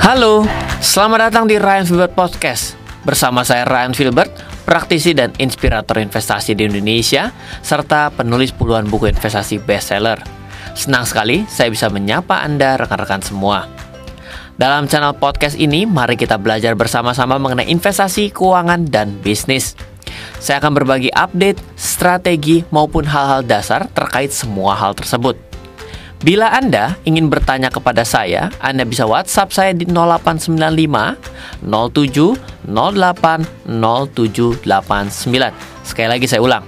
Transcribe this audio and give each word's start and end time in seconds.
Halo, 0.00 0.48
selamat 0.80 1.28
datang 1.28 1.44
di 1.44 1.60
Ryan 1.60 1.84
Filbert 1.84 2.16
Podcast. 2.16 2.72
Bersama 3.04 3.44
saya 3.44 3.68
Ryan 3.68 3.92
Filbert, 3.92 4.32
praktisi 4.64 5.12
dan 5.12 5.28
inspirator 5.36 6.00
investasi 6.00 6.56
di 6.56 6.64
Indonesia, 6.64 7.28
serta 7.60 8.08
penulis 8.08 8.48
puluhan 8.48 8.88
buku 8.88 9.12
investasi 9.12 9.60
bestseller. 9.60 10.16
Senang 10.72 11.04
sekali 11.04 11.44
saya 11.52 11.68
bisa 11.68 11.92
menyapa 11.92 12.40
Anda 12.40 12.80
rekan-rekan 12.80 13.20
semua. 13.20 13.68
Dalam 14.56 14.88
channel 14.88 15.20
podcast 15.20 15.60
ini, 15.60 15.84
mari 15.84 16.16
kita 16.16 16.40
belajar 16.40 16.72
bersama-sama 16.72 17.36
mengenai 17.36 17.68
investasi, 17.68 18.32
keuangan, 18.32 18.88
dan 18.88 19.20
bisnis. 19.20 19.76
Saya 20.40 20.64
akan 20.64 20.80
berbagi 20.80 21.12
update, 21.12 21.60
strategi, 21.76 22.64
maupun 22.72 23.04
hal-hal 23.04 23.44
dasar 23.44 23.84
terkait 23.92 24.32
semua 24.32 24.72
hal 24.80 24.96
tersebut. 24.96 25.49
Bila 26.20 26.52
Anda 26.52 27.00
ingin 27.08 27.32
bertanya 27.32 27.72
kepada 27.72 28.04
saya, 28.04 28.52
Anda 28.60 28.84
bisa 28.84 29.08
WhatsApp 29.08 29.56
saya 29.56 29.72
di 29.72 29.88
0895 29.88 31.16
07 31.64 32.36
08 32.68 33.48
0789. 33.64 34.68
Sekali 35.80 36.08
lagi 36.12 36.28
saya 36.28 36.44
ulang. 36.44 36.60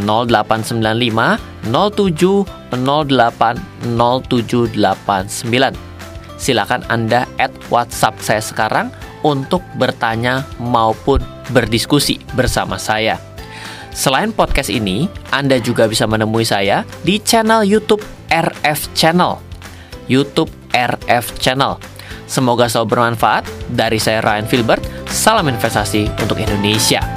0895 0.00 1.68
07 1.68 2.48
08 2.72 3.92
0789. 4.00 5.76
Silakan 6.40 6.80
Anda 6.88 7.28
add 7.36 7.52
WhatsApp 7.68 8.16
saya 8.24 8.40
sekarang 8.40 8.88
untuk 9.20 9.60
bertanya 9.76 10.48
maupun 10.56 11.20
berdiskusi 11.52 12.16
bersama 12.32 12.80
saya. 12.80 13.20
Selain 13.92 14.32
podcast 14.32 14.72
ini, 14.72 15.08
Anda 15.32 15.60
juga 15.60 15.84
bisa 15.84 16.08
menemui 16.08 16.48
saya 16.48 16.84
di 17.04 17.20
channel 17.20 17.60
YouTube 17.64 18.15
RF 18.28 18.92
Channel. 18.92 19.40
YouTube 20.06 20.50
RF 20.74 21.38
Channel. 21.40 21.80
Semoga 22.26 22.66
selalu 22.66 22.92
bermanfaat. 22.92 23.46
Dari 23.70 23.96
saya 24.02 24.20
Ryan 24.20 24.46
Filbert, 24.50 24.82
salam 25.08 25.46
investasi 25.48 26.10
untuk 26.20 26.36
Indonesia. 26.42 27.15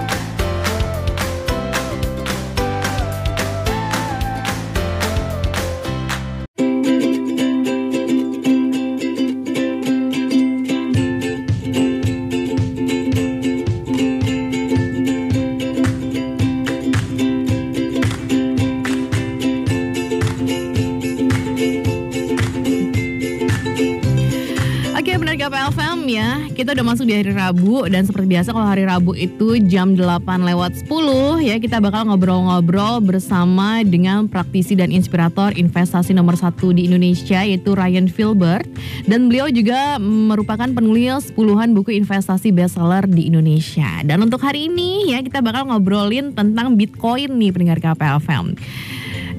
Rabu 27.50 27.90
dan 27.90 28.06
seperti 28.06 28.30
biasa 28.30 28.54
kalau 28.54 28.70
hari 28.70 28.86
Rabu 28.86 29.18
itu 29.18 29.58
jam 29.66 29.98
8 29.98 30.22
lewat 30.46 30.86
10 30.86 31.42
ya 31.42 31.58
kita 31.58 31.82
bakal 31.82 32.06
ngobrol-ngobrol 32.06 33.02
bersama 33.02 33.82
dengan 33.82 34.30
praktisi 34.30 34.78
dan 34.78 34.94
inspirator 34.94 35.58
investasi 35.58 36.14
nomor 36.14 36.38
satu 36.38 36.70
di 36.70 36.86
Indonesia 36.86 37.42
yaitu 37.42 37.74
Ryan 37.74 38.06
Filbert 38.06 38.70
dan 39.10 39.34
beliau 39.34 39.50
juga 39.50 39.98
merupakan 39.98 40.70
penulis 40.70 41.34
puluhan 41.34 41.74
buku 41.74 41.98
investasi 41.98 42.54
bestseller 42.54 43.10
di 43.10 43.26
Indonesia. 43.26 44.06
Dan 44.06 44.22
untuk 44.30 44.46
hari 44.46 44.70
ini 44.70 45.10
ya 45.10 45.26
kita 45.26 45.42
bakal 45.42 45.74
ngobrolin 45.74 46.38
tentang 46.38 46.78
Bitcoin 46.78 47.34
nih 47.34 47.50
pendengar 47.50 47.82
KPFM. 47.82 48.54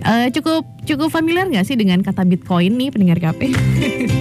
Uh, 0.03 0.27
eh, 0.27 0.29
cukup 0.35 0.67
cukup 0.83 1.15
familiar 1.15 1.47
nggak 1.47 1.63
sih 1.63 1.79
dengan 1.79 2.03
kata 2.03 2.27
Bitcoin 2.27 2.75
nih 2.75 2.91
pendengar 2.91 3.23
KP? 3.23 3.55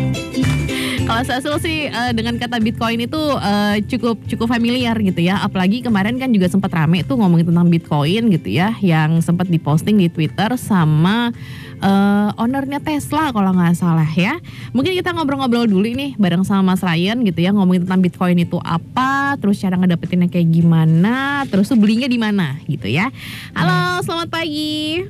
Kalau 1.09 1.25
saya 1.25 1.41
sih 1.57 1.89
uh, 1.89 2.13
dengan 2.13 2.37
kata 2.37 2.61
Bitcoin 2.61 3.09
itu 3.09 3.17
uh, 3.17 3.81
cukup 3.89 4.21
cukup 4.29 4.45
familiar 4.45 4.93
gitu 5.01 5.25
ya. 5.25 5.41
Apalagi 5.41 5.81
kemarin 5.81 6.21
kan 6.21 6.29
juga 6.29 6.45
sempat 6.45 6.69
rame 6.69 7.01
tuh 7.01 7.17
ngomongin 7.17 7.49
tentang 7.49 7.65
Bitcoin 7.65 8.29
gitu 8.29 8.53
ya, 8.53 8.77
yang 8.77 9.17
sempat 9.17 9.49
diposting 9.49 9.97
di 9.97 10.05
Twitter 10.05 10.53
sama 10.53 11.33
uh, 11.81 12.29
ownernya 12.37 12.77
Tesla 12.77 13.33
kalau 13.33 13.57
nggak 13.57 13.73
salah 13.73 14.05
ya. 14.05 14.37
Mungkin 14.69 14.93
kita 14.93 15.09
ngobrol-ngobrol 15.17 15.65
dulu 15.65 15.89
nih 15.89 16.13
bareng 16.13 16.45
sama 16.45 16.77
Mas 16.77 16.85
Ryan 16.85 17.25
gitu 17.25 17.41
ya 17.41 17.57
ngomongin 17.57 17.89
tentang 17.89 18.05
Bitcoin 18.05 18.37
itu 18.45 18.61
apa, 18.61 19.33
terus 19.41 19.57
cara 19.57 19.81
ngedapetinnya 19.81 20.29
kayak 20.29 20.45
gimana, 20.45 21.41
terus 21.49 21.73
tuh 21.73 21.79
belinya 21.81 22.05
di 22.05 22.21
mana 22.21 22.61
gitu 22.69 22.85
ya. 22.85 23.09
Halo, 23.57 24.05
selamat 24.05 24.29
pagi. 24.29 25.09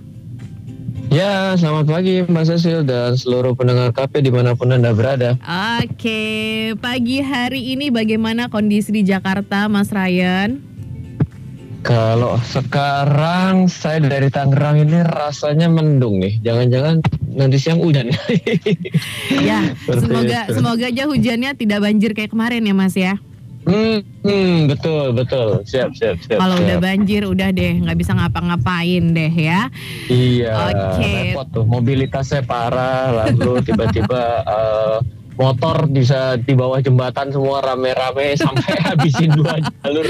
Ya, 1.10 1.58
selamat 1.58 1.90
pagi 1.90 2.22
Mbak 2.22 2.46
Cecil 2.54 2.86
dan 2.86 3.18
seluruh 3.18 3.58
pendengar 3.58 3.90
KP 3.90 4.22
di 4.22 4.30
mana 4.30 4.54
pun 4.54 4.70
Anda 4.70 4.94
berada. 4.94 5.42
Oke, 5.82 6.22
pagi 6.78 7.18
hari 7.26 7.74
ini 7.74 7.90
bagaimana 7.90 8.46
kondisi 8.46 8.94
di 8.94 9.02
Jakarta 9.02 9.66
Mas 9.66 9.90
Ryan? 9.90 10.62
Kalau 11.82 12.38
sekarang 12.46 13.66
saya 13.66 14.06
dari 14.06 14.30
Tangerang 14.30 14.86
ini 14.86 15.02
rasanya 15.02 15.66
mendung 15.66 16.22
nih. 16.22 16.46
Jangan-jangan 16.46 17.02
nanti 17.34 17.58
siang 17.58 17.82
hujan. 17.82 18.14
ya, 19.34 19.74
semoga 20.06 20.46
semoga 20.54 20.86
aja 20.94 21.10
hujannya 21.10 21.58
tidak 21.58 21.90
banjir 21.90 22.14
kayak 22.14 22.30
kemarin 22.38 22.70
ya 22.70 22.76
Mas 22.78 22.94
ya. 22.94 23.18
Hmm, 23.70 23.98
hmm, 24.26 24.56
betul 24.66 25.06
betul 25.14 25.62
siap 25.70 25.94
siap 25.94 26.18
siap. 26.26 26.42
Kalau 26.42 26.58
udah 26.58 26.78
banjir 26.82 27.22
udah 27.30 27.54
deh 27.54 27.78
nggak 27.86 27.98
bisa 28.02 28.18
ngapa-ngapain 28.18 29.04
deh 29.14 29.34
ya. 29.34 29.70
Iya. 30.10 30.54
Oke. 30.58 30.78
Okay. 30.98 31.22
Repot 31.32 31.48
tuh 31.54 31.66
mobilitasnya 31.70 32.42
parah 32.42 33.30
lalu 33.30 33.62
tiba-tiba 33.62 34.22
uh, 34.50 34.98
motor 35.40 35.88
bisa 35.88 36.36
di 36.36 36.52
bawah 36.52 36.84
jembatan 36.84 37.32
semua 37.32 37.64
rame-rame 37.64 38.36
sampai 38.44 38.76
habisin 38.84 39.32
dua 39.32 39.56
jalur. 39.80 40.08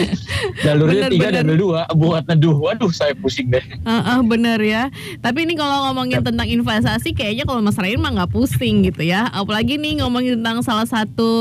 Jalurnya 0.66 1.06
bener, 1.06 1.12
tiga 1.14 1.28
bener. 1.30 1.46
dan 1.46 1.50
dua 1.54 1.82
buat 1.94 2.24
neduh. 2.26 2.58
Waduh 2.58 2.90
saya 2.90 3.14
pusing 3.14 3.54
deh. 3.54 3.62
Uh, 3.86 3.94
uh, 3.94 4.20
bener 4.26 4.58
ya. 4.58 4.90
Tapi 5.22 5.46
ini 5.46 5.54
kalau 5.54 5.86
ngomongin 5.90 6.26
yep. 6.26 6.28
tentang 6.34 6.50
investasi 6.50 7.14
kayaknya 7.14 7.46
kalau 7.46 7.62
Mas 7.62 7.78
Rain 7.78 8.02
mah 8.02 8.10
nggak 8.10 8.34
pusing 8.34 8.82
gitu 8.90 9.06
ya. 9.06 9.30
Apalagi 9.30 9.78
nih 9.78 10.02
ngomongin 10.02 10.42
tentang 10.42 10.66
salah 10.66 10.90
satu 10.90 11.32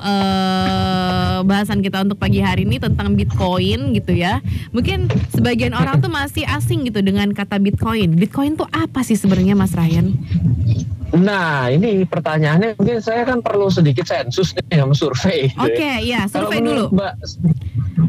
uh, 0.00 1.44
bahasan 1.44 1.84
kita 1.84 2.00
untuk 2.00 2.16
pagi 2.16 2.40
hari 2.40 2.64
ini 2.64 2.80
tentang 2.80 3.12
Bitcoin 3.12 3.92
gitu 3.92 4.16
ya. 4.16 4.40
Mungkin 4.72 5.12
sebagian 5.36 5.76
orang 5.76 6.00
tuh 6.00 6.08
masih 6.08 6.48
asing 6.48 6.88
gitu 6.88 7.04
dengan 7.04 7.28
kata 7.36 7.60
Bitcoin. 7.60 8.16
Bitcoin 8.16 8.56
tuh 8.56 8.66
apa 8.72 9.04
sih 9.04 9.20
sebenarnya 9.20 9.52
Mas 9.52 9.76
Ryan? 9.76 10.16
Nah, 11.14 11.70
ini 11.70 12.02
pertanyaannya 12.02 12.74
mungkin 12.74 12.98
saya 12.98 13.22
kan 13.22 13.38
perlu 13.38 13.70
sedikit 13.70 14.06
sensus 14.10 14.50
nih 14.58 14.82
sama 14.82 14.94
survei. 14.98 15.46
Oke, 15.54 15.78
okay, 15.78 15.96
ya, 16.02 16.26
survei 16.26 16.58
dulu. 16.58 16.90
Mbak, 16.90 17.12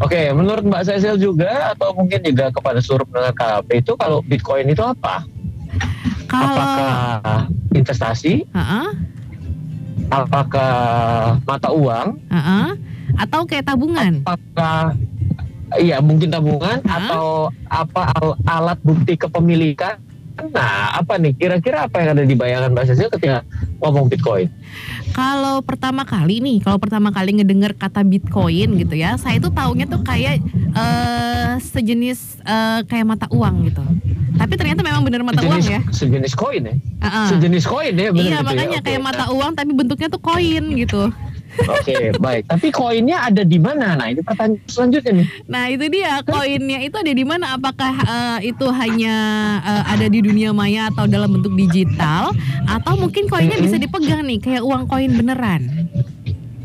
Oke, 0.02 0.12
okay, 0.12 0.26
menurut 0.34 0.66
Mbak 0.66 0.84
Cecil 0.90 1.16
juga 1.22 1.72
atau 1.72 1.94
mungkin 1.94 2.20
juga 2.26 2.50
kepada 2.50 2.82
seluruh 2.82 3.06
pendengar 3.06 3.38
KP 3.38 3.86
itu 3.86 3.94
kalau 3.96 4.20
Bitcoin 4.26 4.68
itu 4.74 4.82
apa? 4.82 5.24
Kalau... 6.26 6.52
Apakah 6.52 7.48
investasi? 7.78 8.44
Uh 8.52 8.60
-uh. 8.60 8.88
Apakah 10.10 10.74
mata 11.46 11.70
uang? 11.70 12.18
Uh 12.28 12.38
-uh. 12.38 12.68
Atau 13.22 13.46
kayak 13.46 13.70
tabungan? 13.70 14.26
Apakah 14.26 14.98
Iya 15.76 15.98
mungkin 16.00 16.30
tabungan 16.30 16.80
uh 16.86 16.88
-huh. 16.88 16.98
atau 17.10 17.28
apa 17.68 18.14
alat 18.48 18.80
bukti 18.86 19.18
kepemilikan 19.18 19.98
Nah, 20.52 21.00
apa 21.00 21.18
nih 21.18 21.34
kira-kira 21.38 21.88
apa 21.88 22.02
yang 22.04 22.10
ada 22.18 22.24
di 22.26 22.36
bayangan 22.36 22.70
Mbak 22.74 22.86
Cecil 22.92 23.10
ketika 23.14 23.42
ngomong 23.82 24.12
Bitcoin? 24.12 24.52
Kalau 25.16 25.64
pertama 25.64 26.04
kali 26.04 26.44
nih, 26.44 26.58
kalau 26.60 26.76
pertama 26.76 27.10
kali 27.10 27.40
ngedenger 27.40 27.72
kata 27.78 28.04
Bitcoin 28.04 28.76
gitu 28.76 28.96
ya, 29.00 29.16
saya 29.16 29.40
itu 29.40 29.48
taunya 29.50 29.88
tuh 29.88 30.04
kayak 30.04 30.44
uh, 30.76 31.56
sejenis 31.64 32.44
uh, 32.44 32.84
kayak 32.86 33.06
mata 33.08 33.28
uang 33.32 33.72
gitu. 33.72 33.84
Tapi 34.36 34.54
ternyata 34.60 34.84
memang 34.84 35.08
benar 35.08 35.24
mata 35.24 35.40
sejenis, 35.40 35.56
uang 35.56 35.64
ya. 35.72 35.82
Sejenis 35.96 36.34
koin 36.36 36.64
ya. 36.68 36.76
Uh 36.76 37.08
-uh. 37.08 37.28
Sejenis 37.32 37.64
koin 37.64 37.94
ya. 37.96 38.10
Bener 38.12 38.20
iya 38.20 38.38
gitu 38.38 38.44
ya? 38.44 38.44
makanya 38.44 38.80
ya? 38.80 38.84
kayak 38.84 39.02
okay. 39.02 39.08
mata 39.08 39.26
uang 39.32 39.52
tapi 39.56 39.72
bentuknya 39.72 40.08
tuh 40.12 40.22
koin 40.22 40.64
gitu. 40.76 41.02
Oke, 41.56 41.96
okay, 41.96 42.04
baik. 42.20 42.52
Tapi 42.52 42.68
koinnya 42.70 43.24
ada 43.32 43.48
di 43.48 43.56
mana? 43.56 43.96
Nah, 43.96 44.12
ini 44.12 44.20
pertanyaan 44.20 44.60
selanjutnya 44.68 45.24
nih. 45.24 45.28
Nah, 45.48 45.64
itu 45.72 45.86
dia. 45.88 46.20
Koinnya 46.28 46.80
itu 46.84 46.96
ada 47.00 47.14
di 47.16 47.24
mana? 47.24 47.56
Apakah 47.56 47.94
uh, 48.04 48.40
itu 48.44 48.68
hanya 48.76 49.16
uh, 49.64 49.84
ada 49.88 50.06
di 50.12 50.20
dunia 50.20 50.52
maya 50.52 50.92
atau 50.92 51.08
dalam 51.08 51.32
bentuk 51.32 51.56
digital 51.56 52.36
atau 52.68 52.94
mungkin 53.00 53.32
koinnya 53.32 53.56
bisa 53.62 53.80
dipegang 53.80 54.28
nih 54.28 54.40
kayak 54.44 54.64
uang 54.68 54.90
koin 54.92 55.16
beneran? 55.16 55.88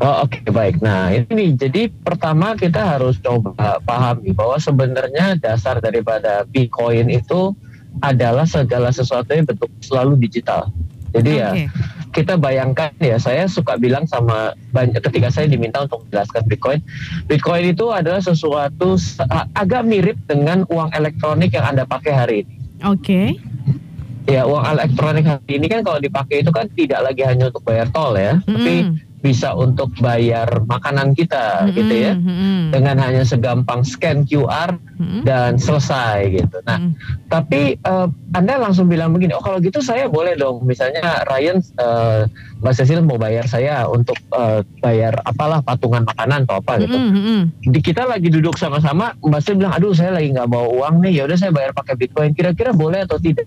Oh 0.01 0.25
oke 0.25 0.33
okay, 0.33 0.49
baik. 0.49 0.81
Nah 0.81 1.13
ini 1.13 1.53
jadi 1.53 1.85
pertama 2.01 2.57
kita 2.57 2.97
harus 2.97 3.21
coba 3.21 3.77
pahami 3.85 4.33
bahwa 4.33 4.57
sebenarnya 4.57 5.37
dasar 5.37 5.77
daripada 5.77 6.41
Bitcoin 6.49 7.13
itu 7.13 7.53
adalah 8.01 8.49
segala 8.49 8.89
sesuatu 8.89 9.29
yang 9.29 9.45
bentuk 9.45 9.69
selalu 9.85 10.17
digital. 10.17 10.73
Jadi 11.11 11.31
okay. 11.37 11.43
ya 11.43 11.49
kita 12.11 12.35
bayangkan 12.35 12.91
ya 12.99 13.15
saya 13.15 13.47
suka 13.47 13.79
bilang 13.79 14.03
sama 14.03 14.51
banyak 14.75 14.99
ketika 14.99 15.31
saya 15.31 15.47
diminta 15.47 15.83
untuk 15.83 16.03
menjelaskan 16.07 16.43
Bitcoin, 16.47 16.79
Bitcoin 17.27 17.71
itu 17.71 17.87
adalah 17.91 18.19
sesuatu 18.19 18.99
agak 19.55 19.87
mirip 19.87 20.19
dengan 20.27 20.67
uang 20.67 20.91
elektronik 20.91 21.55
yang 21.55 21.63
anda 21.71 21.87
pakai 21.87 22.13
hari 22.13 22.35
ini. 22.43 22.53
Oke. 22.83 22.99
Okay. 22.99 23.27
Ya 24.29 24.45
uang 24.45 24.61
elektronik 24.61 25.25
hari 25.25 25.57
ini 25.57 25.65
kan 25.65 25.81
kalau 25.81 25.97
dipakai 25.97 26.45
itu 26.45 26.51
kan 26.53 26.69
tidak 26.77 27.01
lagi 27.01 27.25
hanya 27.25 27.49
untuk 27.49 27.65
bayar 27.65 27.89
tol 27.89 28.13
ya, 28.13 28.37
mm. 28.37 28.45
tapi 28.45 28.75
bisa 29.21 29.53
untuk 29.53 29.93
bayar 30.01 30.49
makanan 30.65 31.13
kita 31.13 31.69
Mm-mm, 31.69 31.77
gitu 31.77 31.93
ya 31.93 32.13
mm-mm, 32.17 32.73
dengan 32.73 32.97
hanya 32.97 33.21
segampang 33.21 33.85
scan 33.85 34.25
QR 34.25 34.73
mm-mm, 34.97 35.21
dan 35.21 35.61
selesai 35.61 36.25
gitu. 36.33 36.57
Nah, 36.65 36.81
mm-mm. 36.81 37.29
tapi 37.29 37.77
eh, 37.77 38.07
Anda 38.33 38.57
langsung 38.57 38.89
bilang 38.89 39.13
begini, 39.13 39.37
oh 39.37 39.43
kalau 39.45 39.61
gitu 39.61 39.77
saya 39.77 40.09
boleh 40.09 40.33
dong, 40.33 40.65
misalnya 40.65 41.21
Ryan, 41.29 41.61
eh, 41.61 42.21
Mbak 42.65 42.73
Cecil 42.73 43.05
mau 43.05 43.21
bayar 43.21 43.45
saya 43.45 43.85
untuk 43.85 44.17
eh, 44.33 44.65
bayar 44.81 45.13
apalah 45.21 45.61
patungan 45.61 46.01
makanan 46.01 46.49
atau 46.49 46.57
apa 46.57 46.81
gitu. 46.81 46.97
Mm-mm. 46.97 47.39
Di 47.69 47.79
kita 47.79 48.09
lagi 48.09 48.33
duduk 48.33 48.57
sama-sama, 48.57 49.13
Mbak 49.21 49.39
Cecil 49.45 49.61
bilang, 49.61 49.77
aduh 49.77 49.93
saya 49.93 50.17
lagi 50.17 50.33
nggak 50.33 50.49
bawa 50.49 50.67
uang 50.81 51.05
nih, 51.05 51.21
ya 51.21 51.29
udah 51.29 51.37
saya 51.37 51.53
bayar 51.53 51.77
pakai 51.77 51.93
Bitcoin. 51.93 52.33
Kira-kira 52.33 52.73
boleh 52.73 53.05
atau 53.05 53.21
tidak? 53.21 53.45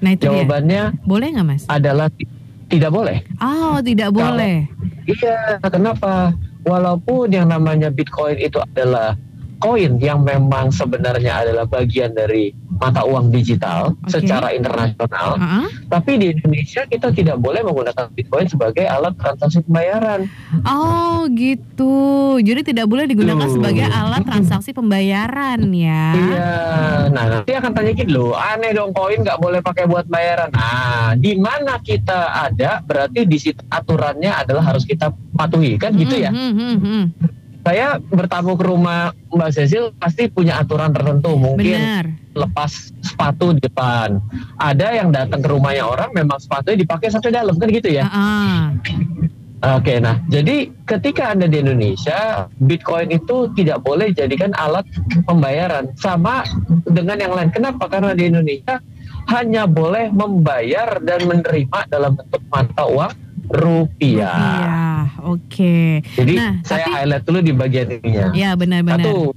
Nah 0.00 0.16
itu 0.16 0.24
dia. 0.24 0.32
Jawabannya 0.32 0.82
Boleh 1.04 1.28
nggak 1.34 1.46
mas? 1.46 1.62
adalah 1.68 2.08
tidak 2.70 2.90
boleh. 2.94 3.18
Oh 3.42 3.82
tidak 3.82 4.14
Kalau- 4.14 4.38
boleh. 4.38 4.64
Iya, 5.04 5.58
kenapa? 5.66 6.30
Walaupun 6.62 7.32
yang 7.32 7.50
namanya 7.50 7.90
Bitcoin 7.90 8.36
itu 8.38 8.60
adalah 8.62 9.16
koin 9.60 10.00
yang 10.00 10.24
memang 10.24 10.72
sebenarnya 10.72 11.44
adalah 11.44 11.68
bagian 11.68 12.16
dari 12.16 12.56
mata 12.80 13.04
uang 13.04 13.28
digital 13.28 13.92
Oke. 13.92 14.16
secara 14.16 14.56
internasional, 14.56 15.36
Ah, 15.36 15.68
tapi 15.92 16.16
di 16.16 16.32
Indonesia 16.32 16.88
kita 16.88 17.12
tidak 17.12 17.36
boleh 17.36 17.60
menggunakan 17.60 18.08
Bitcoin 18.16 18.48
sebagai 18.48 18.88
alat 18.88 19.12
transaksi 19.20 19.60
pembayaran. 19.60 20.24
Oh 20.64 21.28
gitu. 21.36 22.40
Jadi 22.40 22.72
tidak 22.72 22.88
boleh 22.88 23.04
digunakan 23.04 23.44
sebagai 23.52 23.84
alat 23.84 24.24
transaksi 24.24 24.72
pembayaran 24.72 25.60
ya. 25.76 26.04
Iya, 26.16 26.52
nah 27.12 27.24
nanti 27.28 27.52
akan 27.52 27.70
tanya 27.76 27.92
gitu 27.92 28.10
loh, 28.16 28.32
aneh 28.32 28.72
dong 28.72 28.96
koin 28.96 29.20
nggak 29.20 29.36
boleh 29.36 29.60
pakai 29.60 29.84
buat 29.84 30.08
bayaran. 30.08 30.48
Nah, 30.56 31.12
di 31.20 31.36
mana 31.36 31.76
kita 31.84 32.32
ada 32.48 32.80
berarti 32.80 33.28
di 33.28 33.36
situ 33.36 33.60
aturannya 33.68 34.32
adalah 34.32 34.72
harus 34.72 34.88
kita 34.88 35.12
patuhi 35.36 35.76
kan 35.76 35.92
gitu 36.00 36.16
ya. 36.16 36.32
Mm, 36.32 36.52
mm, 36.56 36.56
mm, 36.56 36.78
mm. 36.80 37.04
Saya 37.60 38.00
bertamu 38.00 38.56
ke 38.56 38.64
rumah 38.64 39.12
Mbak 39.28 39.50
Cecil 39.52 39.92
pasti 40.00 40.32
punya 40.32 40.58
aturan 40.64 40.96
tertentu 40.96 41.36
mungkin 41.36 41.76
Benar. 41.76 42.06
lepas 42.32 42.90
sepatu 43.04 43.52
di 43.52 43.60
depan. 43.60 44.16
Ada 44.56 44.96
yang 44.96 45.12
datang 45.12 45.44
ke 45.44 45.48
rumahnya 45.52 45.84
orang 45.84 46.10
memang 46.16 46.40
sepatunya 46.40 46.80
dipakai 46.80 47.12
sampai 47.12 47.30
dalam 47.36 47.54
kan 47.60 47.68
gitu 47.68 47.92
ya. 47.92 48.08
Ah, 48.08 48.16
ah. 48.16 49.76
Oke, 49.76 50.00
nah 50.00 50.16
jadi 50.32 50.72
ketika 50.88 51.36
Anda 51.36 51.44
di 51.44 51.60
Indonesia, 51.60 52.48
Bitcoin 52.64 53.12
itu 53.12 53.52
tidak 53.52 53.84
boleh 53.84 54.08
dijadikan 54.08 54.56
alat 54.56 54.88
pembayaran 55.28 55.92
sama 56.00 56.48
dengan 56.88 57.20
yang 57.20 57.36
lain. 57.36 57.52
Kenapa? 57.52 57.84
Karena 57.92 58.16
di 58.16 58.32
Indonesia 58.32 58.80
hanya 59.28 59.68
boleh 59.68 60.08
membayar 60.16 60.96
dan 61.04 61.28
menerima 61.28 61.92
dalam 61.92 62.16
bentuk 62.16 62.40
mata 62.48 62.88
uang 62.88 63.12
rupiah. 63.50 64.30
Iya, 64.30 64.78
oke. 65.20 65.76
Jadi 66.14 66.34
Nah, 66.34 66.52
saya 66.62 66.86
tapi- 66.86 66.94
highlight 66.96 67.24
dulu 67.24 67.38
di 67.40 67.52
bagian 67.52 67.86
ininya. 67.92 68.26
Ya 68.32 68.54
benar-benar. 68.54 69.02
Satu. 69.02 69.34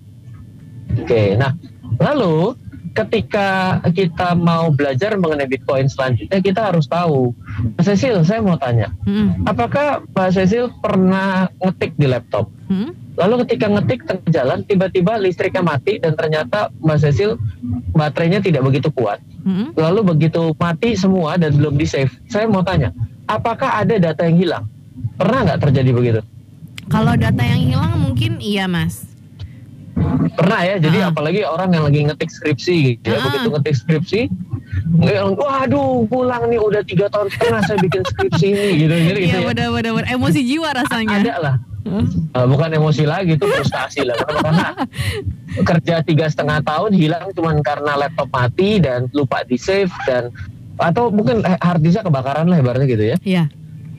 Oke, 0.94 1.34
nah 1.34 1.58
lalu 1.98 2.54
ketika 2.94 3.48
kita 3.90 4.38
mau 4.38 4.70
belajar 4.70 5.18
mengenai 5.18 5.50
Bitcoin 5.50 5.90
selanjutnya 5.90 6.38
kita 6.40 6.62
harus 6.64 6.86
tahu. 6.86 7.34
Mbak 7.74 7.84
Cecil, 7.84 8.22
saya 8.22 8.38
mau 8.40 8.54
tanya, 8.54 8.94
Mm, 9.04 9.44
apakah 9.44 10.06
Mbak 10.08 10.30
Cecil 10.32 10.70
pernah 10.78 11.50
ngetik 11.58 11.98
di 11.98 12.06
laptop? 12.06 12.54
mm, 12.70 13.02
Lalu 13.14 13.46
ketika 13.46 13.66
ngetik 13.68 14.00
tengah 14.04 14.26
jalan, 14.28 14.60
tiba-tiba 14.64 15.18
listriknya 15.18 15.62
mati 15.62 15.98
dan 15.98 16.14
ternyata 16.14 16.70
Mbak 16.80 16.98
Cecil 17.00 17.38
baterainya 17.92 18.42
tidak 18.42 18.62
begitu 18.64 18.90
kuat. 18.90 19.18
mm. 19.42 19.74
Lalu 19.74 20.02
begitu 20.08 20.54
mati 20.54 20.94
semua 20.94 21.34
dan 21.36 21.54
belum 21.54 21.74
di 21.74 21.86
save, 21.86 22.14
saya 22.28 22.46
mau 22.46 22.62
tanya, 22.62 22.94
apakah 23.34 23.82
ada 23.82 23.96
data 23.98 24.22
yang 24.24 24.38
hilang? 24.38 24.66
Pernah 25.18 25.40
nggak 25.46 25.60
terjadi 25.70 25.90
begitu? 25.92 26.22
Kalau 26.88 27.14
data 27.16 27.42
yang 27.42 27.62
hilang 27.64 27.94
mungkin 28.00 28.38
iya 28.38 28.70
mas. 28.70 29.10
Pernah 30.34 30.62
ya, 30.66 30.76
jadi 30.82 31.06
Ah. 31.06 31.10
apalagi 31.14 31.46
orang 31.46 31.70
yang 31.70 31.84
lagi 31.86 32.00
ngetik 32.04 32.30
skripsi 32.30 32.76
gitu 32.98 33.14
ya, 33.14 33.22
Ah. 33.22 33.24
begitu 33.30 33.48
ngetik 33.54 33.76
skripsi, 33.78 34.22
waduh 35.38 36.10
pulang 36.10 36.50
nih 36.50 36.58
udah 36.58 36.82
tiga 36.82 37.06
tahun 37.08 37.30
setengah 37.30 37.62
saya 37.64 37.78
bikin 37.78 38.02
skripsi 38.02 38.46
ini 38.50 38.66
gitu, 38.82 38.94
gitu, 38.94 39.20
gitu 39.22 39.30
Iya 39.30 39.38
ya. 39.38 39.48
benar-benar 39.54 40.06
emosi 40.10 40.40
jiwa 40.42 40.70
rasanya. 40.74 41.18
Ada 41.22 41.36
lah, 41.40 41.56
Uh, 41.84 42.48
bukan 42.48 42.72
emosi 42.72 43.04
lagi 43.04 43.36
itu 43.36 43.44
frustasi 43.44 44.08
lah 44.08 44.16
karena 44.16 44.72
kerja 45.70 46.00
tiga 46.00 46.32
setengah 46.32 46.64
tahun 46.64 46.96
hilang 46.96 47.36
cuman 47.36 47.60
karena 47.60 48.00
laptop 48.00 48.32
mati 48.32 48.80
dan 48.80 49.12
lupa 49.12 49.44
di 49.44 49.60
save 49.60 49.92
dan 50.08 50.32
atau 50.78 51.14
mungkin 51.14 51.46
eh, 51.46 51.60
hard 51.62 51.82
disknya 51.84 52.08
kebakaran 52.08 52.50
lah 52.50 52.58
ibaratnya 52.62 52.88
gitu 52.90 53.06
ya. 53.14 53.18
Iya. 53.22 53.44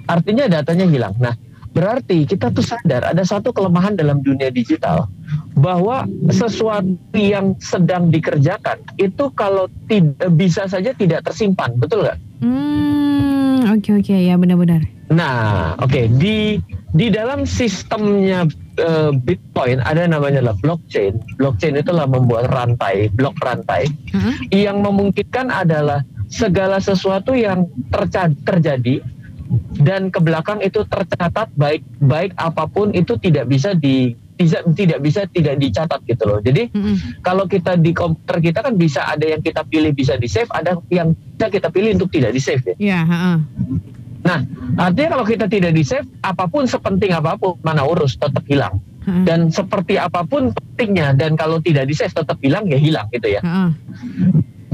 Artinya 0.04 0.44
datanya 0.50 0.84
hilang. 0.84 1.14
Nah, 1.16 1.34
berarti 1.74 2.22
kita 2.28 2.54
tuh 2.54 2.62
sadar 2.62 3.02
ada 3.02 3.22
satu 3.26 3.50
kelemahan 3.50 3.98
dalam 3.98 4.22
dunia 4.22 4.48
digital 4.48 5.10
bahwa 5.58 6.06
sesuatu 6.30 6.94
yang 7.14 7.58
sedang 7.58 8.14
dikerjakan 8.14 8.78
itu 9.00 9.30
kalau 9.34 9.66
tidak 9.90 10.30
bisa 10.38 10.70
saja 10.70 10.94
tidak 10.94 11.26
tersimpan, 11.26 11.74
betul 11.78 12.06
nggak? 12.06 12.18
Hmm, 12.42 13.74
oke 13.74 13.90
oke 14.02 14.14
ya 14.14 14.38
benar-benar. 14.38 14.86
Nah, 15.10 15.74
oke 15.82 16.08
di 16.16 16.58
di 16.94 17.06
dalam 17.10 17.42
sistemnya 17.44 18.46
eh, 18.78 19.10
Bitcoin 19.10 19.82
ada 19.82 20.06
namanya 20.06 20.50
lah 20.50 20.54
blockchain. 20.62 21.18
Blockchain 21.36 21.80
itulah 21.80 22.06
membuat 22.06 22.48
rantai, 22.54 23.10
blok 23.12 23.34
rantai 23.42 23.90
Heeh. 24.14 24.64
yang 24.68 24.80
memungkinkan 24.80 25.50
adalah 25.50 26.06
segala 26.28 26.80
sesuatu 26.80 27.36
yang 27.36 27.68
terjadi 28.44 29.04
dan 29.80 30.08
ke 30.08 30.18
belakang 30.24 30.64
itu 30.64 30.82
tercatat 30.88 31.52
baik 31.54 31.84
baik 32.00 32.32
apa 32.40 32.64
pun 32.64 32.90
itu 32.96 33.14
tidak 33.20 33.46
bisa 33.46 33.76
di 33.76 34.16
tidak 34.34 34.62
tidak 34.74 34.98
bisa 34.98 35.20
tidak 35.30 35.54
dicatat 35.62 36.00
gitu 36.10 36.24
loh. 36.26 36.42
Jadi 36.42 36.66
Mm-mm. 36.74 37.22
kalau 37.22 37.46
kita 37.46 37.78
di 37.78 37.94
komputer 37.94 38.42
kita 38.42 38.66
kan 38.66 38.74
bisa 38.74 39.06
ada 39.06 39.22
yang 39.30 39.38
kita 39.38 39.62
pilih 39.62 39.94
bisa 39.94 40.18
di 40.18 40.26
save, 40.26 40.50
ada 40.50 40.74
yang 40.90 41.14
bisa 41.14 41.46
kita 41.50 41.70
pilih 41.70 41.94
untuk 41.94 42.10
tidak 42.10 42.34
di 42.34 42.40
save 42.42 42.64
ya. 42.74 42.76
Ya, 42.82 43.00
heeh. 43.06 43.36
Nah, 44.24 44.40
artinya 44.80 45.20
kalau 45.20 45.26
kita 45.28 45.46
tidak 45.46 45.72
di 45.76 45.84
save, 45.86 46.08
apa 46.24 46.48
pun 46.48 46.66
sepenting 46.66 47.14
apa 47.14 47.36
pun 47.38 47.60
mana 47.62 47.86
urus 47.86 48.18
tetap 48.18 48.42
hilang. 48.50 48.82
Heeh. 49.06 49.22
Dan 49.22 49.54
seperti 49.54 50.00
apa 50.00 50.26
pun 50.26 50.50
pentingnya 50.50 51.14
dan 51.14 51.38
kalau 51.38 51.62
tidak 51.62 51.86
di 51.86 51.94
save 51.94 52.10
tetap 52.10 52.40
hilang 52.42 52.66
ya 52.66 52.78
hilang 52.80 53.06
gitu 53.14 53.38
ya. 53.38 53.40
Heeh. 53.44 53.70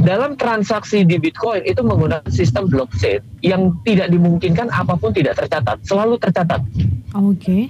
Dalam 0.00 0.32
transaksi 0.40 1.04
di 1.04 1.20
Bitcoin 1.20 1.60
itu 1.68 1.84
menggunakan 1.84 2.24
sistem 2.32 2.66
blockchain 2.72 3.20
yang 3.44 3.76
tidak 3.84 4.08
dimungkinkan 4.08 4.72
apa 4.72 4.96
pun 4.96 5.12
tidak 5.12 5.36
tercatat, 5.36 5.76
selalu 5.84 6.16
tercatat. 6.16 6.60
Oke. 7.12 7.68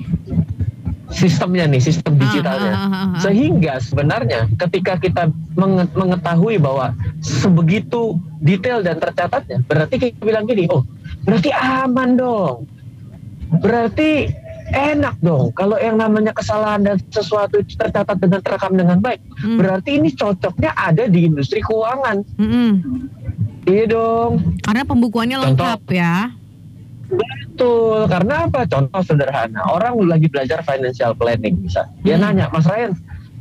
Sistemnya 1.10 1.66
nih, 1.66 1.82
sistem 1.82 2.14
digitalnya. 2.14 2.70
Ah, 2.70 2.86
ah, 2.86 2.94
ah, 2.94 3.06
ah. 3.18 3.20
Sehingga 3.20 3.82
sebenarnya 3.82 4.46
ketika 4.54 4.94
kita 4.94 5.26
menge- 5.58 5.90
mengetahui 5.90 6.62
bahwa 6.62 6.94
sebegitu 7.18 8.14
detail 8.38 8.78
dan 8.86 9.02
tercatatnya, 9.02 9.58
berarti 9.66 9.98
kita 9.98 10.22
bilang 10.22 10.46
gini, 10.46 10.70
oh 10.70 10.86
berarti 11.26 11.50
aman 11.50 12.14
dong. 12.14 12.70
Berarti 13.58 14.30
enak 14.70 15.18
dong 15.20 15.50
kalau 15.52 15.76
yang 15.76 15.98
namanya 15.98 16.30
kesalahan 16.30 16.82
dan 16.82 16.96
sesuatu 17.10 17.58
itu 17.58 17.74
tercatat 17.76 18.16
dengan 18.16 18.40
terekam 18.40 18.72
dengan 18.74 18.98
baik. 18.98 19.20
Hmm. 19.42 19.58
Berarti 19.58 19.98
ini 19.98 20.08
cocoknya 20.14 20.70
ada 20.74 21.04
di 21.06 21.26
industri 21.26 21.60
keuangan. 21.60 22.22
Mm-mm. 22.38 22.72
Iya 23.68 23.84
dong. 23.90 24.58
Karena 24.64 24.82
pembukuannya 24.82 25.36
Contoh. 25.36 25.48
lengkap 25.52 25.82
ya. 25.92 26.14
Betul, 27.10 28.06
karena 28.06 28.46
apa? 28.46 28.64
Contoh 28.70 29.02
sederhana, 29.02 29.66
orang 29.66 29.98
lagi 30.06 30.30
belajar 30.30 30.62
financial 30.62 31.12
planning 31.18 31.58
bisa. 31.58 31.90
Dia 32.06 32.14
Hmm. 32.16 32.30
nanya, 32.30 32.46
Mas 32.54 32.64
Ryan, 32.64 32.94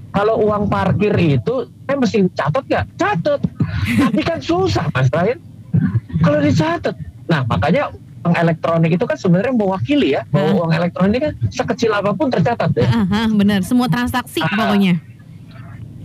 kalau 0.09 0.41
uang 0.41 0.67
parkir 0.67 1.13
itu, 1.15 1.69
saya 1.85 1.95
mesti 1.95 2.25
catat 2.33 2.63
nggak? 2.65 2.85
Catat. 2.97 3.39
Tapi 4.01 4.21
kan 4.25 4.39
susah, 4.41 4.89
Mas 4.89 5.07
Ryan. 5.13 5.37
Kalau 6.19 6.39
dicatat, 6.41 6.95
nah 7.29 7.45
makanya 7.45 7.93
uang 8.19 8.35
elektronik 8.35 8.91
itu 8.93 9.05
kan 9.05 9.15
sebenarnya 9.15 9.53
mewakili 9.53 10.11
ya, 10.11 10.21
bahwa 10.27 10.49
Hmm. 10.49 10.59
uang 10.59 10.71
elektronik 10.73 11.19
kan 11.21 11.33
sekecil 11.47 11.91
apa 11.91 12.11
pun 12.11 12.27
tercatat 12.27 12.71
ya. 12.73 12.87
Ah, 12.87 13.05
ah, 13.07 13.27
benar. 13.29 13.63
Semua 13.63 13.87
transaksi 13.87 14.39
Ah. 14.39 14.49
pokoknya. 14.49 14.99